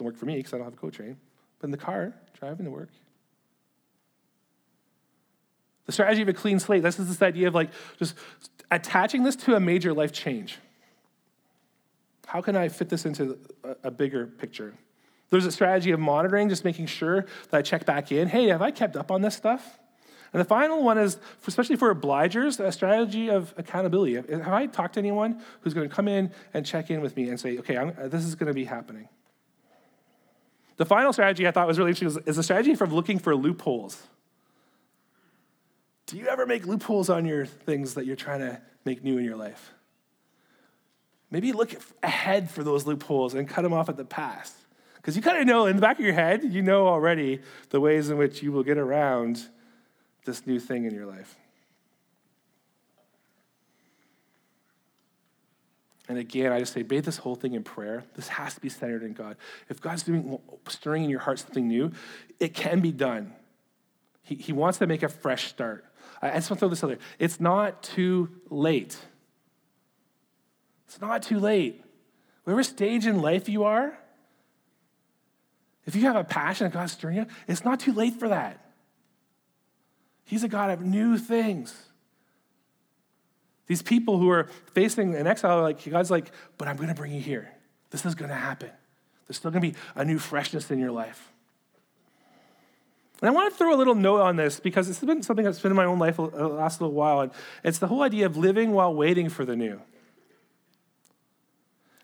doesn't 0.00 0.06
work 0.06 0.16
for 0.16 0.26
me 0.26 0.36
because 0.36 0.54
I 0.54 0.56
don't 0.56 0.64
have 0.64 0.72
a 0.72 0.76
GO 0.76 0.90
train. 0.90 1.18
But 1.58 1.66
in 1.66 1.70
the 1.70 1.76
car, 1.76 2.14
driving 2.38 2.64
to 2.64 2.70
work. 2.70 2.88
The 5.84 5.92
strategy 5.92 6.22
of 6.22 6.28
a 6.28 6.32
clean 6.32 6.58
slate, 6.58 6.82
this 6.82 6.98
is 6.98 7.08
this 7.08 7.20
idea 7.20 7.48
of 7.48 7.54
like 7.54 7.70
just 7.98 8.14
attaching 8.70 9.24
this 9.24 9.36
to 9.36 9.56
a 9.56 9.60
major 9.60 9.92
life 9.92 10.12
change. 10.12 10.58
How 12.26 12.40
can 12.40 12.56
I 12.56 12.68
fit 12.68 12.88
this 12.88 13.04
into 13.04 13.38
a, 13.64 13.88
a 13.88 13.90
bigger 13.90 14.26
picture? 14.26 14.74
There's 15.30 15.46
a 15.46 15.52
strategy 15.52 15.90
of 15.90 16.00
monitoring, 16.00 16.48
just 16.48 16.64
making 16.64 16.86
sure 16.86 17.26
that 17.50 17.58
I 17.58 17.62
check 17.62 17.84
back 17.84 18.10
in. 18.10 18.28
Hey, 18.28 18.48
have 18.48 18.62
I 18.62 18.70
kept 18.70 18.96
up 18.96 19.10
on 19.10 19.20
this 19.20 19.34
stuff? 19.34 19.78
And 20.32 20.40
the 20.40 20.44
final 20.44 20.82
one 20.82 20.96
is, 20.96 21.18
especially 21.46 21.76
for 21.76 21.92
obligers, 21.92 22.64
a 22.64 22.70
strategy 22.70 23.28
of 23.28 23.52
accountability. 23.56 24.14
Have 24.14 24.48
I 24.48 24.66
talked 24.66 24.94
to 24.94 25.00
anyone 25.00 25.42
who's 25.60 25.74
going 25.74 25.88
to 25.88 25.94
come 25.94 26.06
in 26.06 26.30
and 26.54 26.64
check 26.64 26.90
in 26.90 27.00
with 27.00 27.16
me 27.16 27.28
and 27.28 27.38
say, 27.38 27.58
okay, 27.58 27.76
I'm, 27.76 27.94
this 28.08 28.24
is 28.24 28.36
going 28.36 28.46
to 28.46 28.54
be 28.54 28.64
happening? 28.64 29.08
The 30.80 30.86
final 30.86 31.12
strategy 31.12 31.46
I 31.46 31.50
thought 31.50 31.66
was 31.66 31.78
really 31.78 31.90
interesting 31.90 32.22
is, 32.24 32.38
a 32.38 32.42
strategy 32.42 32.74
from 32.74 32.94
looking 32.94 33.18
for 33.18 33.36
loopholes. 33.36 34.02
Do 36.06 36.16
you 36.16 36.26
ever 36.26 36.46
make 36.46 36.66
loopholes 36.66 37.10
on 37.10 37.26
your 37.26 37.44
things 37.44 37.92
that 37.96 38.06
you're 38.06 38.16
trying 38.16 38.40
to 38.40 38.62
make 38.86 39.04
new 39.04 39.18
in 39.18 39.24
your 39.26 39.36
life? 39.36 39.74
Maybe 41.30 41.52
look 41.52 41.74
ahead 42.02 42.50
for 42.50 42.64
those 42.64 42.86
loopholes 42.86 43.34
and 43.34 43.46
cut 43.46 43.60
them 43.60 43.74
off 43.74 43.90
at 43.90 43.98
the 43.98 44.06
pass. 44.06 44.54
Because 44.96 45.16
you 45.16 45.20
kind 45.20 45.36
of 45.36 45.46
know 45.46 45.66
in 45.66 45.76
the 45.76 45.82
back 45.82 45.98
of 45.98 46.04
your 46.06 46.14
head, 46.14 46.44
you 46.44 46.62
know 46.62 46.88
already 46.88 47.42
the 47.68 47.78
ways 47.78 48.08
in 48.08 48.16
which 48.16 48.42
you 48.42 48.50
will 48.50 48.64
get 48.64 48.78
around 48.78 49.48
this 50.24 50.46
new 50.46 50.58
thing 50.58 50.86
in 50.86 50.94
your 50.94 51.04
life. 51.04 51.36
And 56.10 56.18
again, 56.18 56.50
I 56.50 56.58
just 56.58 56.72
say, 56.72 56.82
bathe 56.82 57.04
this 57.04 57.18
whole 57.18 57.36
thing 57.36 57.54
in 57.54 57.62
prayer. 57.62 58.02
This 58.16 58.26
has 58.26 58.54
to 58.54 58.60
be 58.60 58.68
centered 58.68 59.04
in 59.04 59.12
God. 59.12 59.36
If 59.68 59.80
God's 59.80 60.02
doing 60.02 60.40
stirring 60.66 61.04
in 61.04 61.08
your 61.08 61.20
heart 61.20 61.38
something 61.38 61.68
new, 61.68 61.92
it 62.40 62.52
can 62.52 62.80
be 62.80 62.90
done. 62.90 63.32
He, 64.24 64.34
he 64.34 64.52
wants 64.52 64.78
to 64.78 64.88
make 64.88 65.04
a 65.04 65.08
fresh 65.08 65.46
start. 65.46 65.84
I, 66.20 66.32
just 66.32 66.50
want 66.50 66.58
to 66.58 66.62
throw 66.64 66.68
this 66.68 66.82
out 66.82 66.88
there. 66.88 66.98
It's 67.20 67.38
not 67.38 67.84
too 67.84 68.28
late. 68.48 68.98
It's 70.88 71.00
not 71.00 71.22
too 71.22 71.38
late. 71.38 71.84
Whatever 72.42 72.64
stage 72.64 73.06
in 73.06 73.22
life 73.22 73.48
you 73.48 73.62
are, 73.62 73.96
if 75.86 75.94
you 75.94 76.02
have 76.02 76.16
a 76.16 76.24
passion 76.24 76.64
that 76.64 76.72
God's 76.72 76.90
stirring 76.90 77.18
you, 77.18 77.26
it's 77.46 77.64
not 77.64 77.78
too 77.78 77.92
late 77.92 78.18
for 78.18 78.30
that. 78.30 78.72
He's 80.24 80.42
a 80.42 80.48
God 80.48 80.70
of 80.70 80.80
new 80.80 81.18
things. 81.18 81.72
These 83.70 83.82
people 83.82 84.18
who 84.18 84.28
are 84.30 84.48
facing 84.74 85.14
an 85.14 85.28
exile, 85.28 85.58
are 85.58 85.62
like 85.62 85.88
God's 85.88 86.10
like, 86.10 86.32
but 86.58 86.66
I'm 86.66 86.74
going 86.74 86.88
to 86.88 86.94
bring 86.94 87.12
you 87.12 87.20
here. 87.20 87.52
This 87.90 88.04
is 88.04 88.16
going 88.16 88.30
to 88.30 88.34
happen. 88.34 88.68
There's 89.28 89.36
still 89.36 89.52
going 89.52 89.62
to 89.62 89.70
be 89.70 89.76
a 89.94 90.04
new 90.04 90.18
freshness 90.18 90.72
in 90.72 90.80
your 90.80 90.90
life. 90.90 91.30
And 93.20 93.28
I 93.28 93.32
want 93.32 93.52
to 93.52 93.56
throw 93.56 93.72
a 93.72 93.78
little 93.78 93.94
note 93.94 94.22
on 94.22 94.34
this 94.34 94.58
because 94.58 94.90
it's 94.90 94.98
been 94.98 95.22
something 95.22 95.44
that's 95.44 95.60
been 95.60 95.70
in 95.70 95.76
my 95.76 95.84
own 95.84 96.00
life 96.00 96.16
the 96.16 96.48
last 96.48 96.80
little 96.80 96.96
while. 96.96 97.20
And 97.20 97.30
it's 97.62 97.78
the 97.78 97.86
whole 97.86 98.02
idea 98.02 98.26
of 98.26 98.36
living 98.36 98.72
while 98.72 98.92
waiting 98.92 99.28
for 99.28 99.44
the 99.44 99.54
new. 99.54 99.80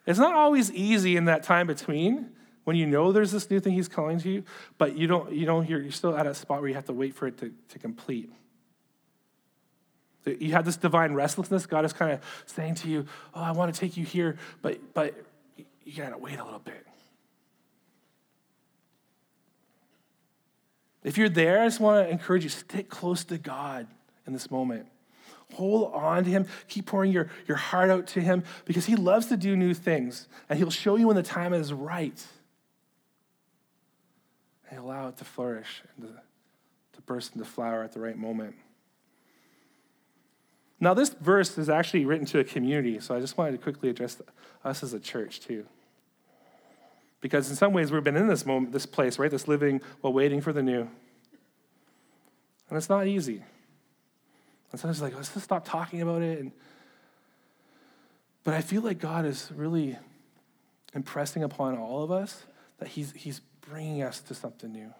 It's 0.07 0.21
not 0.21 0.37
always 0.37 0.71
easy 0.71 1.17
in 1.17 1.25
that 1.25 1.43
time 1.43 1.67
between 1.67 2.31
when 2.63 2.77
you 2.77 2.87
know 2.87 3.11
there's 3.11 3.33
this 3.33 3.51
new 3.51 3.59
thing 3.59 3.73
he's 3.73 3.89
calling 3.89 4.21
to 4.21 4.31
you, 4.31 4.45
but 4.79 4.97
you 4.97 5.09
don't, 5.09 5.33
you 5.33 5.47
don't, 5.47 5.69
you're, 5.69 5.83
you're 5.83 5.91
still 5.91 6.17
at 6.17 6.29
a 6.29 6.35
spot 6.35 6.61
where 6.61 6.69
you 6.69 6.77
have 6.77 6.87
to 6.87 6.93
wait 6.93 7.17
for 7.17 7.27
it 7.27 7.37
to, 7.39 7.53
to 7.71 7.81
complete. 7.81 8.31
You 10.27 10.53
have 10.53 10.65
this 10.65 10.77
divine 10.77 11.15
restlessness. 11.15 11.67
God 11.67 11.85
is 11.85 11.93
kind 11.93 12.13
of 12.13 12.21
saying 12.47 12.77
to 12.77 12.89
you, 12.89 13.07
Oh, 13.35 13.43
I 13.43 13.53
want 13.53 13.73
to 13.73 13.81
take 13.81 13.97
you 13.97 14.05
here, 14.05 14.37
but, 14.61 14.81
but 14.93 15.15
you 15.85 15.97
got 15.97 16.11
to 16.11 16.19
wait 16.19 16.39
a 16.39 16.45
little 16.45 16.59
bit. 16.59 16.85
If 21.05 21.17
you're 21.17 21.29
there, 21.29 21.63
I 21.63 21.67
just 21.67 21.79
want 21.79 22.05
to 22.05 22.11
encourage 22.11 22.43
you 22.43 22.51
stick 22.51 22.89
close 22.89 23.23
to 23.27 23.39
God 23.39 23.87
in 24.27 24.33
this 24.33 24.51
moment. 24.51 24.89
Hold 25.55 25.93
on 25.95 26.25
to 26.25 26.31
Him. 26.31 26.47
Keep 26.67 26.87
pouring 26.87 27.13
your, 27.13 27.31
your 27.47 27.57
heart 27.57 27.91
out 27.91 28.09
to 28.09 28.21
Him 28.21 28.43
because 28.65 28.87
He 28.87 28.97
loves 28.97 29.27
to 29.27 29.37
do 29.37 29.57
new 29.57 29.73
things 29.73 30.27
and 30.49 30.59
He'll 30.59 30.71
show 30.71 30.97
you 30.97 31.07
when 31.07 31.15
the 31.15 31.23
time 31.23 31.55
is 31.55 31.73
right. 31.73 32.27
And 34.69 34.81
allow 34.81 35.07
it 35.07 35.17
to 35.19 35.25
flourish 35.25 35.83
and 35.95 36.09
to, 36.09 36.15
to 36.95 37.03
burst 37.03 37.37
into 37.37 37.47
flower 37.47 37.85
at 37.85 37.93
the 37.93 38.01
right 38.01 38.19
moment. 38.19 38.57
Now, 40.79 40.93
this 40.95 41.11
verse 41.11 41.57
is 41.57 41.69
actually 41.69 42.05
written 42.05 42.27
to 42.27 42.39
a 42.39 42.45
community, 42.45 43.01
so 43.01 43.15
I 43.15 43.21
just 43.21 43.39
wanted 43.39 43.53
to 43.53 43.59
quickly 43.59 43.89
address 43.89 44.21
us 44.65 44.83
as 44.83 44.93
a 44.93 45.01
church 45.01 45.41
too. 45.41 45.65
Because 47.21 47.49
in 47.49 47.57
some 47.57 47.73
ways, 47.73 47.91
we've 47.91 48.05
been 48.05 48.17
in 48.17 48.29
this 48.29 48.45
moment, 48.45 48.73
this 48.73 48.87
place, 48.87 49.19
right? 49.19 49.31
This 49.31 49.49
living 49.49 49.81
while 50.01 50.13
waiting 50.13 50.41
for 50.41 50.53
the 50.53 50.63
new. 50.63 50.89
And 52.69 52.77
it's 52.77 52.91
not 52.91 53.07
easy. 53.07 53.43
And 54.71 54.81
sometimes 54.81 55.01
like, 55.01 55.15
let's 55.15 55.33
just 55.33 55.45
stop 55.45 55.65
talking 55.65 56.03
about 56.03 56.23
it. 56.23 56.41
And, 56.41 56.53
but 58.45 58.55
I 58.55 58.61
feel 58.61 58.83
like 58.83 58.99
God 58.99 59.25
is 59.25 59.51
really 59.55 59.97
impressing 60.95 61.43
upon 61.43 61.79
all 61.79 62.03
of 62.03 62.11
us 62.11 62.45
that 62.79 62.89
He's, 62.89 63.13
he's 63.13 63.41
bringing 63.63 64.03
us 64.03 64.21
to 64.21 64.35
something 64.35 64.71
new. 64.71 64.93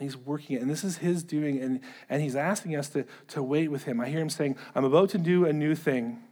And 0.00 0.08
He's 0.08 0.16
working 0.16 0.56
it. 0.56 0.62
And 0.62 0.70
this 0.70 0.82
is 0.82 0.96
His 0.96 1.22
doing. 1.22 1.60
And, 1.60 1.80
and 2.08 2.22
He's 2.22 2.34
asking 2.34 2.74
us 2.74 2.88
to, 2.90 3.04
to 3.28 3.42
wait 3.42 3.70
with 3.70 3.84
Him. 3.84 4.00
I 4.00 4.08
hear 4.08 4.20
Him 4.20 4.30
saying, 4.30 4.56
I'm 4.74 4.84
about 4.84 5.10
to 5.10 5.18
do 5.18 5.44
a 5.44 5.52
new 5.52 5.74
thing. 5.74 6.22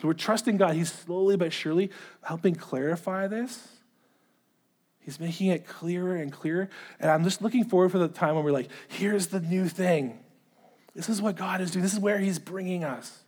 So 0.00 0.08
we're 0.08 0.14
trusting 0.14 0.56
God. 0.56 0.74
He's 0.74 0.90
slowly 0.90 1.36
but 1.36 1.52
surely 1.52 1.90
helping 2.22 2.54
clarify 2.54 3.26
this. 3.26 3.68
He's 5.00 5.20
making 5.20 5.48
it 5.48 5.66
clearer 5.66 6.16
and 6.16 6.32
clearer. 6.32 6.70
And 6.98 7.10
I'm 7.10 7.24
just 7.24 7.42
looking 7.42 7.64
forward 7.64 7.92
for 7.92 7.98
the 7.98 8.08
time 8.08 8.36
when 8.36 8.44
we're 8.44 8.52
like, 8.52 8.70
here's 8.88 9.26
the 9.26 9.40
new 9.40 9.68
thing. 9.68 10.18
This 10.94 11.10
is 11.10 11.20
what 11.20 11.36
God 11.36 11.60
is 11.60 11.72
doing. 11.72 11.82
This 11.82 11.92
is 11.92 12.00
where 12.00 12.18
He's 12.18 12.38
bringing 12.38 12.84
us. 12.84 13.18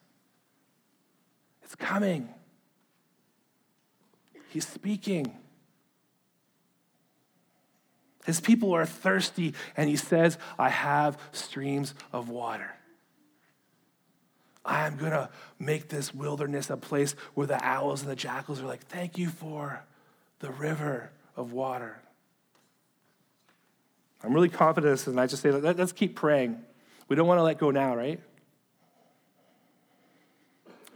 It's 1.65 1.75
coming. 1.75 2.31
He's 4.49 4.67
speaking. 4.67 5.37
His 8.25 8.41
people 8.41 8.73
are 8.73 8.87
thirsty, 8.87 9.55
and 9.77 9.89
He 9.89 9.97
says, 9.97 10.39
I 10.59 10.69
have 10.69 11.19
streams 11.33 11.95
of 12.13 12.29
water. 12.29 12.71
I 14.65 14.87
am 14.87 14.97
going 14.97 15.11
to 15.11 15.29
make 15.59 15.89
this 15.89 16.15
wilderness 16.15 16.71
a 16.71 16.77
place 16.77 17.17
where 17.35 17.49
the 17.49 17.63
owls 17.65 18.03
and 18.03 18.11
the 18.11 18.17
jackals 18.17 18.61
are 18.61 18.67
like, 18.67 18.87
Thank 18.87 19.19
you 19.19 19.29
for 19.29 19.83
the 20.39 20.51
river 20.51 21.11
of 21.37 21.53
water. 21.53 22.01
I'm 24.23 24.33
really 24.33 24.49
confident 24.49 25.07
and 25.07 25.21
I 25.21 25.27
just 25.27 25.43
say, 25.43 25.51
let's 25.51 25.93
keep 25.93 26.15
praying. 26.15 26.61
We 27.09 27.17
don't 27.17 27.27
want 27.27 27.39
to 27.39 27.43
let 27.43 27.59
go 27.59 27.71
now, 27.71 27.97
right? 27.97 28.21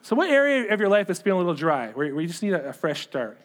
So, 0.03 0.15
what 0.15 0.31
area 0.31 0.73
of 0.73 0.79
your 0.79 0.89
life 0.89 1.11
is 1.11 1.21
feeling 1.21 1.43
a 1.43 1.45
little 1.45 1.55
dry, 1.55 1.89
where, 1.89 2.07
you 2.07 2.29
just 2.29 2.43
need 2.43 2.53
a, 2.53 2.73
fresh 2.73 3.03
start? 3.03 3.41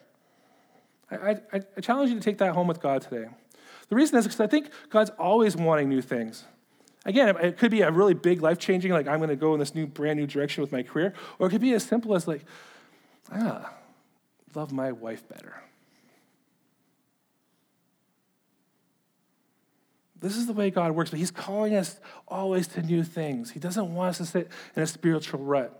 I, 1.09 1.37
I, 1.51 1.61
I 1.75 1.81
challenge 1.81 2.11
you 2.11 2.17
to 2.17 2.21
take 2.21 2.37
that 2.37 2.53
home 2.53 2.67
with 2.67 2.79
God 2.79 3.01
today. 3.01 3.29
The 3.91 3.97
reason 3.97 4.17
is 4.17 4.23
because 4.23 4.39
I 4.39 4.47
think 4.47 4.69
God's 4.89 5.09
always 5.19 5.57
wanting 5.57 5.89
new 5.89 6.01
things. 6.01 6.45
Again, 7.03 7.35
it 7.41 7.57
could 7.57 7.71
be 7.71 7.81
a 7.81 7.91
really 7.91 8.13
big, 8.13 8.41
life 8.41 8.57
changing, 8.57 8.93
like 8.93 9.05
I'm 9.05 9.17
going 9.17 9.31
to 9.31 9.35
go 9.35 9.53
in 9.53 9.59
this 9.59 9.75
new, 9.75 9.85
brand 9.85 10.17
new 10.17 10.25
direction 10.25 10.61
with 10.61 10.71
my 10.71 10.81
career, 10.81 11.13
or 11.39 11.47
it 11.47 11.49
could 11.49 11.59
be 11.59 11.73
as 11.73 11.83
simple 11.83 12.15
as 12.15 12.25
like, 12.25 12.45
ah, 13.33 13.73
love 14.55 14.71
my 14.71 14.93
wife 14.93 15.27
better. 15.27 15.61
This 20.21 20.37
is 20.37 20.47
the 20.47 20.53
way 20.53 20.71
God 20.71 20.93
works, 20.93 21.09
but 21.09 21.19
He's 21.19 21.31
calling 21.31 21.75
us 21.75 21.99
always 22.29 22.67
to 22.69 22.81
new 22.81 23.03
things. 23.03 23.51
He 23.51 23.59
doesn't 23.59 23.93
want 23.93 24.11
us 24.11 24.17
to 24.19 24.25
sit 24.25 24.51
in 24.73 24.83
a 24.83 24.87
spiritual 24.87 25.41
rut. 25.41 25.77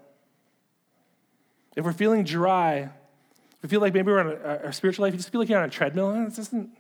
If 1.77 1.85
we're 1.85 1.93
feeling 1.93 2.25
dry, 2.25 2.79
if 2.79 2.91
we 3.63 3.69
feel 3.69 3.79
like 3.79 3.93
maybe 3.93 4.11
we're 4.11 4.19
on 4.19 4.27
a, 4.27 4.67
a 4.67 4.73
spiritual 4.73 5.05
life, 5.05 5.13
you 5.13 5.17
just 5.17 5.31
feel 5.31 5.39
like 5.39 5.47
you're 5.47 5.59
on 5.59 5.69
a 5.69 5.71
treadmill, 5.71 6.11
it 6.11 6.35
doesn't, 6.35 6.71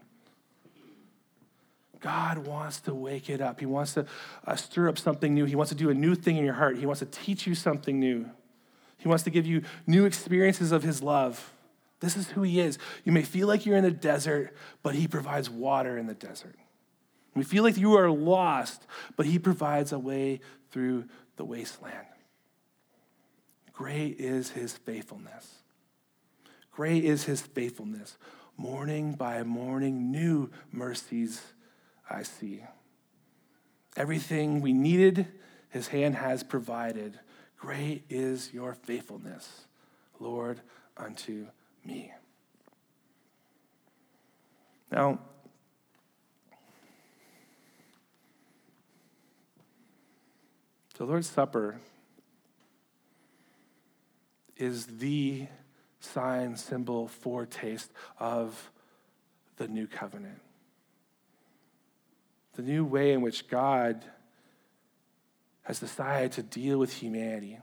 God 2.01 2.39
wants 2.39 2.79
to 2.81 2.93
wake 2.95 3.29
it 3.29 3.41
up. 3.41 3.59
He 3.59 3.67
wants 3.67 3.93
to 3.93 4.05
uh, 4.45 4.55
stir 4.55 4.89
up 4.89 4.97
something 4.97 5.33
new. 5.33 5.45
He 5.45 5.55
wants 5.55 5.69
to 5.69 5.75
do 5.75 5.89
a 5.91 5.93
new 5.93 6.15
thing 6.15 6.35
in 6.35 6.43
your 6.43 6.55
heart. 6.55 6.77
He 6.77 6.85
wants 6.85 6.99
to 6.99 7.05
teach 7.05 7.45
you 7.45 7.53
something 7.53 7.99
new. 7.99 8.27
He 8.97 9.07
wants 9.07 9.23
to 9.23 9.29
give 9.29 9.45
you 9.45 9.61
new 9.85 10.05
experiences 10.05 10.71
of 10.71 10.83
His 10.83 11.03
love. 11.03 11.53
This 11.99 12.17
is 12.17 12.29
who 12.31 12.41
He 12.41 12.59
is. 12.59 12.79
You 13.05 13.11
may 13.11 13.21
feel 13.21 13.47
like 13.47 13.65
you're 13.65 13.77
in 13.77 13.83
the 13.83 13.91
desert, 13.91 14.55
but 14.81 14.95
He 14.95 15.07
provides 15.07 15.49
water 15.49 15.97
in 15.97 16.07
the 16.07 16.15
desert. 16.15 16.55
We 17.35 17.43
feel 17.43 17.63
like 17.63 17.77
you 17.77 17.95
are 17.95 18.09
lost, 18.09 18.85
but 19.15 19.27
He 19.27 19.37
provides 19.37 19.91
a 19.91 19.99
way 19.99 20.41
through 20.71 21.05
the 21.35 21.45
wasteland. 21.45 21.95
Great 23.73 24.19
is 24.19 24.51
His 24.51 24.73
faithfulness. 24.73 25.55
Great 26.71 27.05
is 27.05 27.25
His 27.25 27.41
faithfulness. 27.41 28.17
Morning 28.57 29.13
by 29.13 29.43
morning, 29.43 30.11
new 30.11 30.49
mercies 30.71 31.41
I 32.11 32.23
see. 32.23 32.61
Everything 33.95 34.61
we 34.61 34.73
needed, 34.73 35.27
his 35.69 35.87
hand 35.87 36.15
has 36.15 36.43
provided. 36.43 37.19
Great 37.57 38.03
is 38.09 38.53
your 38.53 38.73
faithfulness, 38.73 39.65
Lord, 40.19 40.59
unto 40.97 41.47
me. 41.85 42.11
Now, 44.91 45.19
the 50.97 51.05
Lord's 51.05 51.29
Supper 51.29 51.79
is 54.57 54.85
the 54.85 55.47
sign, 56.01 56.57
symbol, 56.57 57.07
foretaste 57.07 57.91
of 58.19 58.69
the 59.55 59.67
new 59.67 59.87
covenant 59.87 60.41
the 62.53 62.61
new 62.61 62.83
way 62.85 63.13
in 63.13 63.21
which 63.21 63.47
God 63.47 64.03
has 65.63 65.79
decided 65.79 66.31
to 66.33 66.43
deal 66.43 66.77
with 66.77 66.93
humanity. 66.93 67.59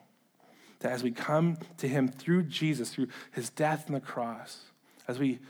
That 0.81 0.93
as 0.93 1.03
we 1.03 1.11
come 1.11 1.59
to 1.79 1.89
Him 1.89 2.09
through 2.09 2.45
Jesus, 2.45 2.95
through 2.95 3.09
His 3.33 3.51
death 3.51 3.85
on 3.89 3.95
the 3.95 4.01
cross, 4.01 4.61
as 5.07 5.19
we 5.19 5.41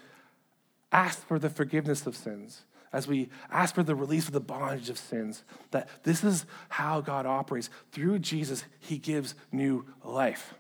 ask 0.90 1.27
for 1.27 1.38
the 1.38 1.51
forgiveness 1.51 2.07
of 2.07 2.16
sins, 2.16 2.64
as 2.92 3.07
we 3.07 3.29
ask 3.51 3.74
for 3.74 3.83
the 3.83 3.94
release 3.94 4.27
of 4.27 4.33
the 4.33 4.40
bondage 4.40 4.88
of 4.88 4.96
sins, 4.96 5.44
that 5.70 5.88
this 6.05 6.24
is 6.24 6.46
how 6.70 7.03
God 7.03 7.27
operates. 7.27 7.68
Through 7.92 8.20
Jesus, 8.20 8.64
he 8.81 8.96
gives 8.96 9.35
new 9.53 9.85
life. 10.03 10.55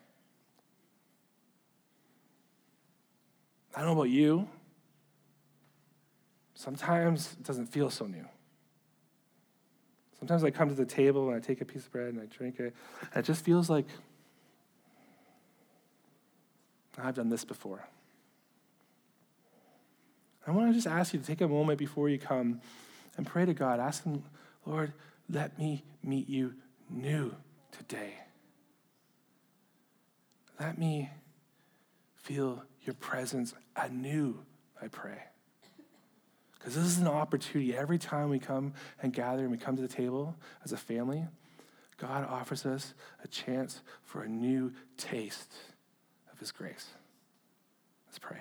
I 3.74 3.80
don't 3.80 3.94
know 3.94 4.00
about 4.00 4.10
you. 4.10 4.48
Sometimes 6.54 7.36
it 7.40 7.44
doesn't 7.44 7.66
feel 7.66 7.88
so 7.88 8.06
new. 8.06 8.26
Sometimes 10.18 10.42
I 10.44 10.50
come 10.50 10.68
to 10.68 10.74
the 10.74 10.84
table 10.84 11.28
and 11.28 11.36
I 11.36 11.40
take 11.40 11.60
a 11.60 11.64
piece 11.64 11.86
of 11.86 11.92
bread 11.92 12.08
and 12.08 12.20
I 12.20 12.26
drink 12.26 12.58
it, 12.58 12.74
and 13.12 13.24
it 13.24 13.26
just 13.26 13.44
feels 13.44 13.70
like 13.70 13.86
ah, 16.98 17.08
I've 17.08 17.14
done 17.14 17.28
this 17.28 17.44
before. 17.44 17.86
I 20.46 20.50
want 20.50 20.70
to 20.70 20.74
just 20.74 20.86
ask 20.86 21.12
you 21.12 21.20
to 21.20 21.26
take 21.26 21.40
a 21.40 21.48
moment 21.48 21.78
before 21.78 22.08
you 22.08 22.18
come 22.18 22.60
and 23.16 23.26
pray 23.26 23.44
to 23.44 23.52
God. 23.52 23.80
Ask 23.80 24.04
Him, 24.04 24.24
Lord, 24.64 24.92
let 25.28 25.58
me 25.58 25.84
meet 26.02 26.28
you 26.28 26.54
new 26.90 27.34
today. 27.70 28.14
Let 30.58 30.78
me 30.78 31.10
feel 32.16 32.64
your 32.82 32.94
presence 32.94 33.54
anew, 33.76 34.40
I 34.80 34.88
pray. 34.88 35.18
Because 36.68 36.82
this 36.82 36.92
is 36.92 36.98
an 36.98 37.08
opportunity. 37.08 37.74
Every 37.74 37.96
time 37.96 38.28
we 38.28 38.38
come 38.38 38.74
and 39.02 39.10
gather 39.10 39.40
and 39.40 39.50
we 39.50 39.56
come 39.56 39.76
to 39.76 39.80
the 39.80 39.88
table 39.88 40.36
as 40.62 40.70
a 40.70 40.76
family, 40.76 41.24
God 41.96 42.28
offers 42.28 42.66
us 42.66 42.92
a 43.24 43.28
chance 43.28 43.80
for 44.02 44.20
a 44.20 44.28
new 44.28 44.74
taste 44.98 45.50
of 46.30 46.38
His 46.38 46.52
grace. 46.52 46.88
Let's 48.06 48.18
pray. 48.18 48.40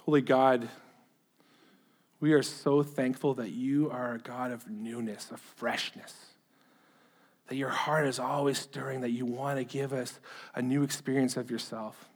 Holy 0.00 0.20
God, 0.20 0.68
we 2.20 2.34
are 2.34 2.42
so 2.42 2.82
thankful 2.82 3.32
that 3.32 3.52
you 3.52 3.88
are 3.90 4.16
a 4.16 4.18
God 4.18 4.52
of 4.52 4.68
newness, 4.68 5.30
of 5.30 5.40
freshness. 5.40 6.14
That 7.46 7.56
your 7.56 7.70
heart 7.70 8.06
is 8.06 8.18
always 8.18 8.58
stirring, 8.58 9.00
that 9.00 9.12
you 9.12 9.24
want 9.24 9.58
to 9.58 9.64
give 9.64 9.94
us 9.94 10.20
a 10.54 10.60
new 10.60 10.82
experience 10.82 11.38
of 11.38 11.50
yourself. 11.50 12.10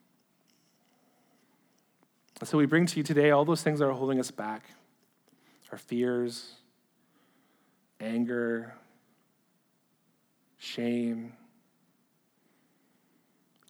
So 2.44 2.59
we 2.59 2.66
bring 2.66 2.85
to 2.87 2.99
you 2.99 3.03
today 3.03 3.31
all 3.31 3.44
those 3.44 3.62
things 3.62 3.79
that 3.79 3.87
are 3.87 3.92
holding 3.92 4.20
us 4.20 4.31
back 4.31 4.64
our 5.72 5.79
fears, 5.79 6.53
anger, 7.99 8.72
shame. 10.59 11.33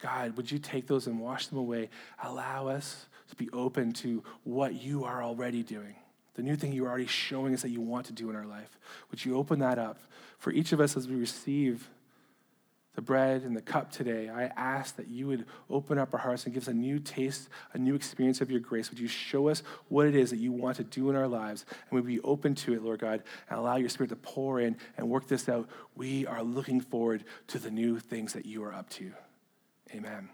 God, 0.03 0.37
would 0.37 0.51
you 0.51 0.59
take 0.59 0.87
those 0.87 1.07
and 1.07 1.19
wash 1.19 1.47
them 1.47 1.59
away? 1.59 1.89
Allow 2.23 2.69
us 2.69 3.07
to 3.31 3.37
be 3.37 3.49
open 3.51 3.93
to 3.93 4.23
what 4.45 4.75
you 4.75 5.05
are 5.05 5.23
already 5.23 5.63
doing, 5.63 5.95
the 6.35 6.43
new 6.43 6.55
thing 6.55 6.73
you're 6.73 6.89
already 6.89 7.07
showing 7.07 7.55
us 7.55 7.63
that 7.63 7.71
you 7.71 7.81
want 7.81 8.07
to 8.07 8.13
do 8.13 8.29
in 8.29 8.37
our 8.37 8.47
life. 8.47 8.79
Would 9.11 9.25
you 9.25 9.37
open 9.37 9.59
that 9.61 9.79
up 9.79 9.99
for 10.39 10.53
each 10.53 10.73
of 10.73 10.81
us 10.81 10.97
as 10.97 11.09
we 11.09 11.17
receive 11.17 11.89
the 12.97 13.03
bread 13.03 13.43
and 13.43 13.57
the 13.57 13.63
cup 13.63 13.93
today? 13.93 14.29
I 14.29 14.47
ask 14.57 14.97
that 14.97 15.07
you 15.07 15.29
would 15.29 15.47
open 15.71 15.99
up 15.99 16.13
our 16.13 16.19
hearts 16.19 16.45
and 16.45 16.53
give 16.53 16.65
us 16.65 16.69
a 16.69 16.75
new 16.75 16.99
taste, 16.99 17.49
a 17.73 17.79
new 17.79 17.95
experience 17.95 18.41
of 18.41 18.51
your 18.51 18.59
grace. 18.61 18.91
Would 18.91 18.99
you 18.99 19.07
show 19.07 19.49
us 19.49 19.63
what 19.89 20.07
it 20.07 20.17
is 20.17 20.31
that 20.31 20.39
you 20.39 20.51
want 20.51 20.79
to 20.79 20.85
do 20.85 21.09
in 21.11 21.15
our 21.15 21.29
lives? 21.29 21.65
And 21.71 21.93
we'd 21.93 22.05
we 22.05 22.17
be 22.17 22.23
open 22.23 22.57
to 22.57 22.75
it, 22.75 22.83
Lord 22.83 22.99
God, 22.99 23.23
and 23.49 23.59
allow 23.59 23.77
your 23.77 23.89
spirit 23.89 24.09
to 24.09 24.17
pour 24.17 24.59
in 24.59 24.77
and 24.97 25.09
work 25.09 25.29
this 25.29 25.49
out? 25.49 25.69
We 25.95 26.27
are 26.27 26.43
looking 26.43 26.81
forward 26.81 27.23
to 27.49 27.61
the 27.61 27.71
new 27.71 28.01
things 28.01 28.33
that 28.33 28.47
you 28.47 28.65
are 28.65 28.75
up 28.75 28.91
to. 28.91 29.13
Amen. 29.95 30.29